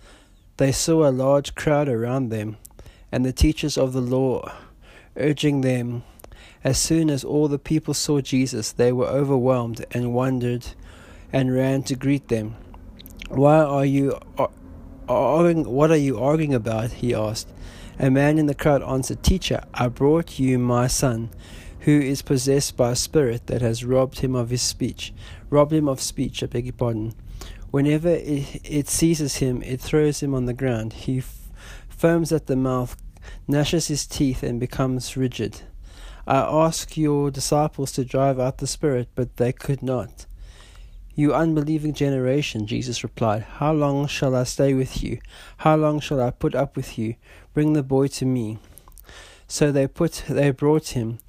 they 0.56 0.72
saw 0.72 1.06
a 1.06 1.12
large 1.12 1.54
crowd 1.54 1.90
around 1.90 2.30
them, 2.30 2.56
and 3.12 3.26
the 3.26 3.34
teachers 3.34 3.78
of 3.78 3.92
the 3.92 4.00
law 4.00 4.54
urging 5.18 5.60
them. 5.60 6.04
As 6.64 6.78
soon 6.78 7.10
as 7.10 7.26
all 7.26 7.50
the 7.50 7.60
people 7.60 7.94
saw 7.94 8.22
Jesus, 8.22 8.72
they 8.72 8.94
were 8.94 9.08
overwhelmed 9.08 9.86
and 9.92 10.14
wondered 10.14 10.66
and 11.34 11.54
ran 11.54 11.84
to 11.84 11.96
greet 11.96 12.30
them. 12.30 12.56
Why 13.30 13.58
are 13.58 13.86
you 13.86 14.20
arguing? 15.10 15.64
What 15.70 15.92
are 15.92 15.98
you 15.98 16.20
arguing 16.20 16.54
about? 16.54 16.92
He 16.92 17.14
asked. 17.14 17.52
A 17.98 18.12
man 18.12 18.38
in 18.38 18.46
the 18.46 18.54
crowd 18.54 18.84
answered, 18.84 19.24
Teacher, 19.24 19.64
I 19.74 19.88
brought 19.88 20.38
you 20.38 20.60
my 20.60 20.88
son, 20.88 21.30
who 21.82 22.00
is 22.00 22.22
possessed 22.22 22.76
by 22.76 22.92
a 22.92 22.96
spirit 22.96 23.48
that 23.48 23.62
has 23.62 23.86
robbed 23.86 24.20
him 24.20 24.36
of 24.36 24.50
his 24.50 24.62
speech. 24.62 25.14
Robbed 25.50 25.74
him 25.74 25.88
of 25.88 26.02
speech, 26.02 26.44
I 26.44 26.48
beg 26.48 26.66
your 26.66 26.74
pardon. 26.74 27.14
Whenever 27.72 28.10
it, 28.10 28.62
it 28.64 28.90
seizes 28.90 29.38
him, 29.38 29.62
it 29.64 29.82
throws 29.82 30.22
him 30.22 30.34
on 30.34 30.46
the 30.46 30.54
ground. 30.54 30.94
He 30.94 31.20
f- 31.20 31.52
foams 31.88 32.32
at 32.32 32.48
the 32.48 32.56
mouth, 32.56 32.96
gnashes 33.48 33.88
his 33.88 34.06
teeth, 34.06 34.44
and 34.44 34.60
becomes 34.60 35.18
rigid. 35.18 35.62
I 36.28 36.38
asked 36.38 36.98
your 36.98 37.32
disciples 37.32 37.92
to 37.94 38.06
drive 38.06 38.40
out 38.40 38.58
the 38.58 38.68
spirit, 38.68 39.10
but 39.16 39.38
they 39.38 39.54
could 39.54 39.82
not. 39.82 40.25
You 41.18 41.34
unbelieving 41.34 41.94
generation, 41.94 42.68
Jesus 42.68 43.02
replied, 43.02 43.44
How 43.44 43.72
long 43.72 44.06
shall 44.06 44.36
I 44.36 44.44
stay 44.44 44.74
with 44.74 45.02
you? 45.02 45.20
How 45.60 45.78
long 45.78 46.02
shall 46.02 46.20
I 46.20 46.30
put 46.30 46.54
up 46.54 46.76
with 46.76 46.98
you? 46.98 47.16
Bring 47.54 47.72
the 47.72 47.84
boy 47.84 48.08
to 48.08 48.26
me. 48.26 48.60
So 49.48 49.72
they 49.72 49.88
put 49.88 50.26
they 50.28 50.52
brought 50.52 50.90
him. 50.90 51.20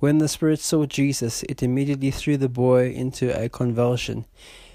When 0.00 0.18
the 0.18 0.26
spirit 0.26 0.58
saw 0.58 0.84
Jesus, 0.84 1.44
it 1.44 1.62
immediately 1.62 2.10
threw 2.10 2.36
the 2.36 2.48
boy 2.48 2.90
into 2.90 3.30
a 3.40 3.48
convulsion. 3.48 4.24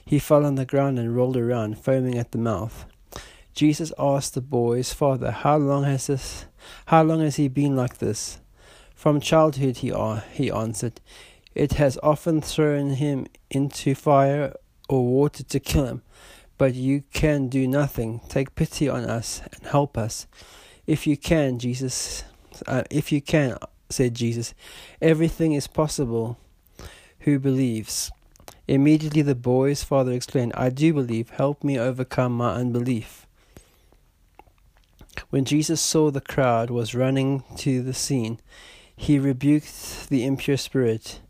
He 0.06 0.20
fell 0.20 0.46
on 0.46 0.56
the 0.56 0.66
ground 0.66 0.98
and 0.98 1.14
rolled 1.14 1.36
around, 1.36 1.78
foaming 1.78 2.18
at 2.18 2.32
the 2.32 2.38
mouth. 2.38 2.86
Jesus 3.54 3.92
asked 4.00 4.36
the 4.36 4.42
boy's 4.42 4.94
father, 4.94 5.32
How 5.32 5.58
long 5.58 5.84
has 5.84 6.08
this 6.08 6.46
how 6.86 7.04
long 7.04 7.20
has 7.20 7.36
he 7.36 7.50
been 7.50 7.76
like 7.76 7.98
this? 7.98 8.40
From 8.96 9.20
childhood, 9.20 9.78
he, 9.78 9.94
he 10.32 10.50
answered. 10.50 11.02
It 11.54 11.74
has 11.74 11.98
often 12.02 12.40
thrown 12.40 12.92
him 12.92 13.28
into 13.50 13.96
fire 13.96 14.54
or 14.92 15.06
water 15.06 15.42
to 15.42 15.60
kill 15.60 15.86
him, 15.86 16.02
but 16.58 16.76
you 16.76 17.04
can 17.14 17.48
do 17.48 17.68
nothing. 17.68 18.20
Take 18.28 18.56
pity 18.56 18.90
on 18.90 19.06
us 19.06 19.42
and 19.54 19.66
help 19.68 19.98
us. 19.98 20.28
If 20.86 21.08
you 21.08 21.16
can, 21.16 21.60
Jesus, 21.60 22.26
uh, 22.68 22.84
if 22.92 23.12
you 23.12 23.22
can, 23.22 23.58
said 23.90 24.16
Jesus, 24.16 24.54
everything 25.02 25.54
is 25.54 25.68
possible 25.68 26.38
who 27.20 27.40
believes. 27.40 28.12
Immediately 28.68 29.22
the 29.22 29.36
boy's 29.36 29.84
father 29.84 30.12
exclaimed, 30.12 30.54
I 30.56 30.70
do 30.70 30.94
believe, 30.94 31.30
help 31.30 31.64
me 31.64 31.80
overcome 31.80 32.34
my 32.34 32.54
unbelief. 32.54 33.26
When 35.30 35.46
Jesus 35.46 35.80
saw 35.80 36.12
the 36.12 36.22
crowd 36.22 36.70
was 36.70 36.96
running 36.96 37.44
to 37.58 37.82
the 37.82 37.94
scene, 37.94 38.40
he 38.96 39.20
rebuked 39.20 40.10
the 40.10 40.26
impure 40.26 40.58
spirit. 40.58 41.22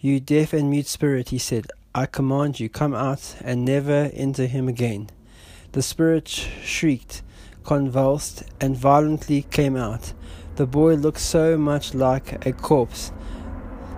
You 0.00 0.20
deaf 0.20 0.52
and 0.52 0.70
mute 0.70 0.86
spirit, 0.86 1.28
he 1.28 1.38
said, 1.38 1.66
I 1.96 2.06
command 2.06 2.58
you, 2.58 2.68
come 2.68 2.92
out 2.92 3.36
and 3.40 3.64
never 3.64 4.10
enter 4.14 4.46
him 4.46 4.66
again. 4.66 5.10
The 5.70 5.80
spirit 5.80 6.26
shrieked, 6.26 7.22
convulsed, 7.62 8.42
and 8.60 8.76
violently 8.76 9.42
came 9.42 9.76
out. 9.76 10.12
The 10.56 10.66
boy 10.66 10.94
looked 10.94 11.20
so 11.20 11.56
much 11.56 11.94
like 11.94 12.44
a 12.44 12.52
corpse 12.52 13.12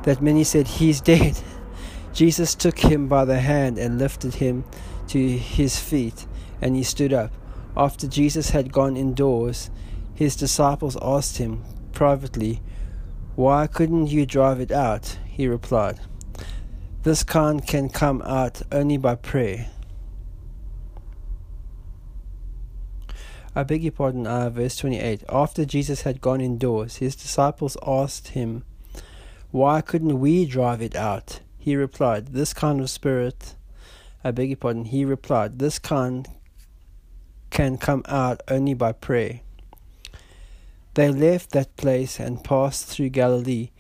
that 0.03 0.21
many 0.21 0.45
said, 0.45 0.69
He 0.69 0.91
is 0.91 1.01
dead. 1.01 1.41
Jesus 2.13 2.55
took 2.55 2.81
him 2.81 3.09
by 3.09 3.25
the 3.25 3.41
hand 3.41 3.79
and 3.79 3.99
lifted 3.99 4.35
him 4.35 4.65
to 5.09 5.39
his 5.39 5.81
feet, 5.81 6.27
and 6.61 6.77
he 6.77 6.83
stood 6.83 7.15
up. 7.15 7.33
After 7.79 8.07
Jesus 8.07 8.51
had 8.51 8.75
gone 8.75 8.99
indoors, 8.99 9.71
his 10.15 10.37
disciples 10.37 10.99
asked 11.01 11.39
him 11.39 11.65
privately, 11.93 12.61
Why 13.37 13.67
couldn't 13.67 14.09
you 14.09 14.27
drive 14.27 14.61
it 14.61 14.71
out? 14.71 15.19
He 15.27 15.49
replied, 15.49 15.99
This 17.07 17.23
kind 17.23 17.65
can 17.65 17.89
come 17.89 18.21
out 18.23 18.63
only 18.73 18.97
by 18.97 19.15
prayer. 19.15 19.69
I 23.55 23.63
beg 23.63 23.85
your 23.85 23.93
pardon, 23.93 24.27
uh, 24.27 24.51
verse 24.51 24.75
28. 24.75 25.23
After 25.29 25.65
Jesus 25.65 26.01
had 26.01 26.21
gone 26.21 26.41
indoors, 26.41 26.97
his 26.97 27.15
disciples 27.15 27.77
asked 27.87 28.31
him, 28.31 28.65
Why 29.53 29.83
couldn't 29.83 30.19
we 30.19 30.47
drive 30.47 30.83
it 30.83 30.97
out? 30.97 31.39
He 31.57 31.77
replied, 31.77 32.33
This 32.33 32.53
kind 32.53 32.81
of 32.81 32.91
spirit, 32.91 33.55
I 34.25 34.33
beg 34.33 34.49
your 34.49 34.57
pardon, 34.57 34.87
he 34.87 35.05
replied, 35.05 35.61
This 35.61 35.79
kind 35.79 36.27
can 37.51 37.79
come 37.79 38.03
out 38.09 38.41
only 38.49 38.75
by 38.75 38.91
prayer. 38.91 39.43
They 40.95 41.13
left 41.13 41.53
that 41.53 41.77
place 41.77 42.19
and 42.19 42.43
passed 42.43 42.87
through 42.87 43.11
Galilee. 43.11 43.71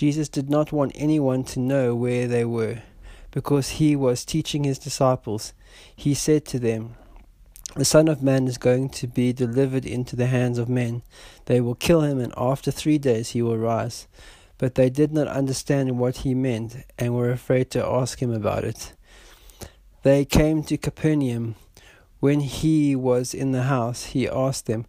Jesus 0.00 0.30
did 0.30 0.48
not 0.48 0.72
want 0.72 0.92
anyone 0.94 1.44
to 1.44 1.60
know 1.60 1.94
where 1.94 2.26
they 2.26 2.42
were, 2.42 2.80
because 3.32 3.72
he 3.72 3.94
was 3.94 4.24
teaching 4.24 4.64
his 4.64 4.78
disciples. 4.78 5.52
He 5.94 6.14
said 6.14 6.46
to 6.46 6.58
them, 6.58 6.94
The 7.76 7.84
Son 7.84 8.08
of 8.08 8.22
Man 8.22 8.48
is 8.48 8.56
going 8.56 8.88
to 8.88 9.06
be 9.06 9.34
delivered 9.34 9.84
into 9.84 10.16
the 10.16 10.28
hands 10.28 10.56
of 10.56 10.70
men. 10.70 11.02
They 11.44 11.60
will 11.60 11.74
kill 11.74 12.00
him, 12.00 12.18
and 12.18 12.32
after 12.34 12.70
three 12.70 12.96
days 12.96 13.32
he 13.32 13.42
will 13.42 13.58
rise. 13.58 14.08
But 14.56 14.74
they 14.74 14.88
did 14.88 15.12
not 15.12 15.28
understand 15.28 15.98
what 15.98 16.24
he 16.24 16.34
meant, 16.34 16.76
and 16.98 17.14
were 17.14 17.30
afraid 17.30 17.70
to 17.72 17.84
ask 17.84 18.22
him 18.22 18.32
about 18.32 18.64
it. 18.64 18.94
They 20.02 20.24
came 20.24 20.62
to 20.62 20.78
Capernaum. 20.78 21.56
When 22.20 22.40
he 22.40 22.96
was 22.96 23.34
in 23.34 23.52
the 23.52 23.64
house, 23.64 24.04
he 24.04 24.26
asked 24.26 24.64
them, 24.64 24.86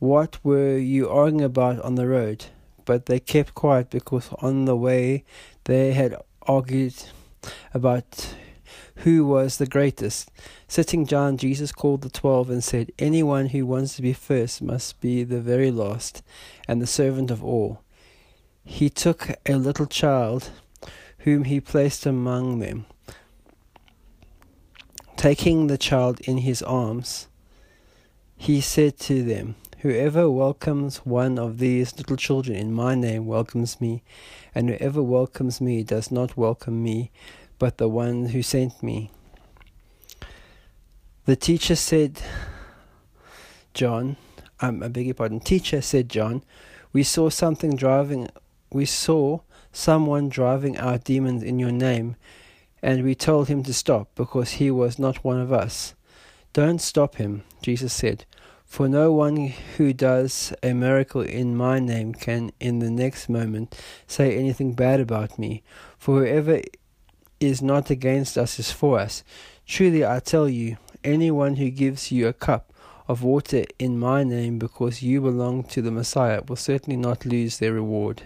What 0.00 0.44
were 0.44 0.76
you 0.76 1.08
arguing 1.08 1.44
about 1.44 1.78
on 1.82 1.94
the 1.94 2.08
road? 2.08 2.46
But 2.90 3.06
they 3.06 3.20
kept 3.20 3.54
quiet 3.54 3.88
because 3.88 4.30
on 4.42 4.64
the 4.64 4.74
way 4.74 5.22
they 5.62 5.92
had 5.92 6.16
argued 6.42 6.96
about 7.72 8.34
who 9.04 9.24
was 9.24 9.58
the 9.58 9.66
greatest. 9.68 10.28
Sitting 10.66 11.04
down, 11.04 11.36
Jesus 11.36 11.70
called 11.70 12.02
the 12.02 12.10
twelve 12.10 12.50
and 12.50 12.64
said, 12.64 12.90
Anyone 12.98 13.46
who 13.46 13.64
wants 13.64 13.94
to 13.94 14.02
be 14.02 14.12
first 14.12 14.60
must 14.60 15.00
be 15.00 15.22
the 15.22 15.40
very 15.40 15.70
last 15.70 16.24
and 16.66 16.82
the 16.82 16.86
servant 16.88 17.30
of 17.30 17.44
all. 17.44 17.80
He 18.64 18.90
took 18.90 19.36
a 19.46 19.54
little 19.54 19.86
child 19.86 20.50
whom 21.18 21.44
he 21.44 21.60
placed 21.60 22.06
among 22.06 22.58
them 22.58 22.86
Taking 25.16 25.68
the 25.68 25.78
child 25.78 26.18
in 26.22 26.38
his 26.38 26.60
arms, 26.60 27.28
he 28.36 28.60
said 28.60 28.98
to 28.98 29.22
them, 29.22 29.54
Whoever 29.82 30.30
welcomes 30.30 30.98
one 31.06 31.38
of 31.38 31.56
these 31.56 31.96
little 31.96 32.18
children 32.18 32.54
in 32.54 32.70
my 32.70 32.94
name 32.94 33.24
welcomes 33.24 33.80
me, 33.80 34.02
and 34.54 34.68
whoever 34.68 35.02
welcomes 35.02 35.58
me 35.58 35.82
does 35.82 36.10
not 36.10 36.36
welcome 36.36 36.82
me, 36.82 37.10
but 37.58 37.78
the 37.78 37.88
one 37.88 38.26
who 38.26 38.42
sent 38.42 38.82
me. 38.82 39.10
The 41.24 41.34
teacher 41.34 41.76
said, 41.76 42.20
John, 43.72 44.18
um, 44.60 44.82
I 44.82 44.88
beg 44.88 45.06
your 45.06 45.14
pardon, 45.14 45.40
teacher 45.40 45.80
said 45.80 46.10
John, 46.10 46.42
we 46.92 47.02
saw 47.02 47.30
something 47.30 47.74
driving, 47.74 48.28
we 48.70 48.84
saw 48.84 49.40
someone 49.72 50.28
driving 50.28 50.76
out 50.76 51.04
demons 51.04 51.42
in 51.42 51.58
your 51.58 51.72
name 51.72 52.16
and 52.82 53.02
we 53.02 53.14
told 53.14 53.48
him 53.48 53.62
to 53.62 53.72
stop 53.72 54.10
because 54.14 54.52
he 54.52 54.70
was 54.70 54.98
not 54.98 55.24
one 55.24 55.40
of 55.40 55.52
us. 55.52 55.94
Don't 56.52 56.80
stop 56.80 57.16
him, 57.16 57.44
Jesus 57.62 57.94
said, 57.94 58.26
For 58.70 58.88
no 58.88 59.10
one 59.10 59.48
who 59.76 59.92
does 59.92 60.54
a 60.62 60.74
miracle 60.74 61.22
in 61.22 61.56
my 61.56 61.80
name 61.80 62.14
can 62.14 62.52
in 62.60 62.78
the 62.78 62.88
next 62.88 63.28
moment 63.28 63.76
say 64.06 64.38
anything 64.38 64.74
bad 64.74 65.00
about 65.00 65.40
me. 65.40 65.64
For 65.98 66.20
whoever 66.20 66.62
is 67.40 67.60
not 67.60 67.90
against 67.90 68.38
us 68.38 68.60
is 68.60 68.70
for 68.70 69.00
us. 69.00 69.24
Truly 69.66 70.06
I 70.06 70.20
tell 70.20 70.48
you, 70.48 70.76
anyone 71.02 71.56
who 71.56 71.68
gives 71.68 72.12
you 72.12 72.28
a 72.28 72.32
cup 72.32 72.72
of 73.08 73.24
water 73.24 73.64
in 73.80 73.98
my 73.98 74.22
name 74.22 74.60
because 74.60 75.02
you 75.02 75.20
belong 75.20 75.64
to 75.64 75.82
the 75.82 75.90
Messiah 75.90 76.40
will 76.46 76.54
certainly 76.54 76.96
not 76.96 77.26
lose 77.26 77.58
their 77.58 77.72
reward. 77.72 78.22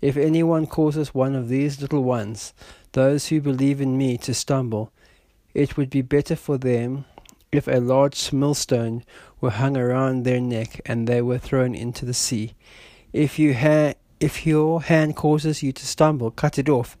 If 0.00 0.16
anyone 0.16 0.68
causes 0.68 1.12
one 1.12 1.34
of 1.34 1.48
these 1.48 1.82
little 1.82 2.04
ones, 2.04 2.54
those 2.92 3.26
who 3.26 3.40
believe 3.40 3.80
in 3.80 3.98
me, 3.98 4.18
to 4.18 4.32
stumble, 4.32 4.92
it 5.52 5.76
would 5.76 5.90
be 5.90 6.00
better 6.00 6.36
for 6.36 6.58
them 6.58 7.06
if 7.54 7.68
a 7.68 7.78
large 7.78 8.32
millstone 8.32 9.04
were 9.40 9.50
hung 9.50 9.76
around 9.76 10.24
their 10.24 10.40
neck 10.40 10.80
and 10.86 11.06
they 11.06 11.22
were 11.22 11.38
thrown 11.38 11.74
into 11.74 12.04
the 12.04 12.14
sea. 12.14 12.54
If 13.12 13.38
you 13.38 13.54
ha- 13.54 13.94
if 14.18 14.46
your 14.46 14.82
hand 14.82 15.14
causes 15.16 15.62
you 15.62 15.72
to 15.72 15.86
stumble, 15.86 16.30
cut 16.30 16.58
it 16.58 16.68
off. 16.68 16.96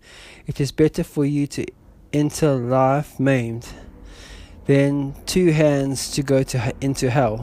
It 0.46 0.60
is 0.60 0.70
better 0.70 1.02
for 1.02 1.24
you 1.24 1.46
to 1.48 1.66
enter 2.12 2.54
life 2.54 3.18
maimed 3.18 3.66
than 4.66 5.14
two 5.26 5.50
hands 5.50 6.10
to 6.12 6.22
go 6.22 6.42
to 6.44 6.72
into 6.80 7.10
hell, 7.10 7.38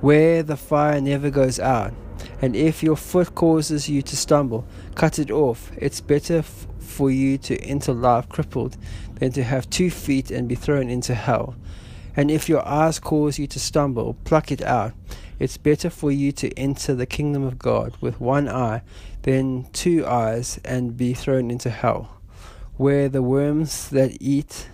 where 0.00 0.42
the 0.42 0.56
fire 0.56 1.00
never 1.00 1.30
goes 1.30 1.60
out. 1.60 1.94
And 2.42 2.56
if 2.56 2.82
your 2.82 2.96
foot 2.96 3.34
causes 3.34 3.88
you 3.88 4.02
to 4.02 4.16
stumble, 4.16 4.66
cut 4.94 5.18
it 5.18 5.30
off. 5.30 5.70
It's 5.76 6.00
better 6.00 6.38
f- 6.38 6.66
for 6.80 7.10
you 7.10 7.38
to 7.38 7.56
enter 7.60 7.92
life 7.92 8.28
crippled 8.28 8.76
than 9.16 9.32
to 9.32 9.44
have 9.44 9.70
two 9.70 9.90
feet 9.90 10.30
and 10.30 10.48
be 10.48 10.54
thrown 10.54 10.90
into 10.90 11.14
hell. 11.14 11.54
And 12.16 12.30
if 12.30 12.48
your 12.48 12.66
eyes 12.66 12.98
cause 12.98 13.38
you 13.38 13.46
to 13.48 13.60
stumble, 13.60 14.16
pluck 14.24 14.50
it 14.50 14.62
out. 14.62 14.94
It's 15.38 15.58
better 15.58 15.90
for 15.90 16.10
you 16.10 16.32
to 16.32 16.50
enter 16.58 16.94
the 16.94 17.04
kingdom 17.04 17.42
of 17.42 17.58
God 17.58 17.94
with 18.00 18.20
one 18.20 18.48
eye 18.48 18.80
than 19.22 19.66
two 19.72 20.06
eyes 20.06 20.58
and 20.64 20.96
be 20.96 21.12
thrown 21.12 21.50
into 21.50 21.68
hell, 21.68 22.22
where 22.76 23.10
the 23.10 23.22
worms 23.22 23.90
that 23.90 24.16
eat 24.18 24.68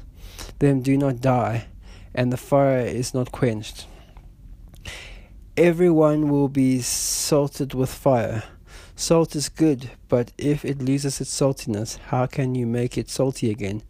them 0.61 0.83
do 0.83 0.97
not 0.97 1.21
die, 1.21 1.67
and 2.15 2.33
the 2.33 2.37
fire 2.37 2.79
is 2.79 3.13
not 3.13 3.33
quenched. 3.33 3.87
Everyone 5.57 6.29
will 6.29 6.49
be 6.49 6.81
salted 6.81 7.75
with 7.75 7.93
fire. 7.93 8.45
Salt 8.95 9.35
is 9.35 9.49
good, 9.49 9.91
but 10.09 10.31
if 10.39 10.65
it 10.65 10.81
loses 10.81 11.21
its 11.21 11.35
saltiness, 11.35 11.99
how 11.99 12.27
can 12.27 12.55
you 12.55 12.67
make 12.67 12.97
it 12.97 13.11
salty 13.11 13.51
again? 13.51 13.83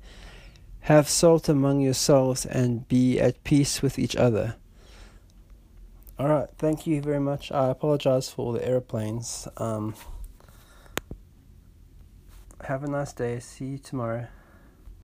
Have 0.86 1.08
salt 1.08 1.48
among 1.48 1.80
yourselves 1.80 2.44
and 2.44 2.88
be 2.88 3.20
at 3.20 3.44
peace 3.44 3.82
with 3.82 3.98
each 3.98 4.16
other. 4.16 4.56
Alright, 6.18 6.48
thank 6.58 6.86
you 6.86 7.00
very 7.00 7.20
much. 7.20 7.52
I 7.52 7.68
apologize 7.68 8.30
for 8.30 8.46
all 8.46 8.52
the 8.52 8.66
airplanes. 8.66 9.48
Um, 9.56 9.94
have 12.64 12.84
a 12.84 12.88
nice 12.88 13.12
day. 13.12 13.38
See 13.40 13.64
you 13.66 13.78
tomorrow. 13.78 14.26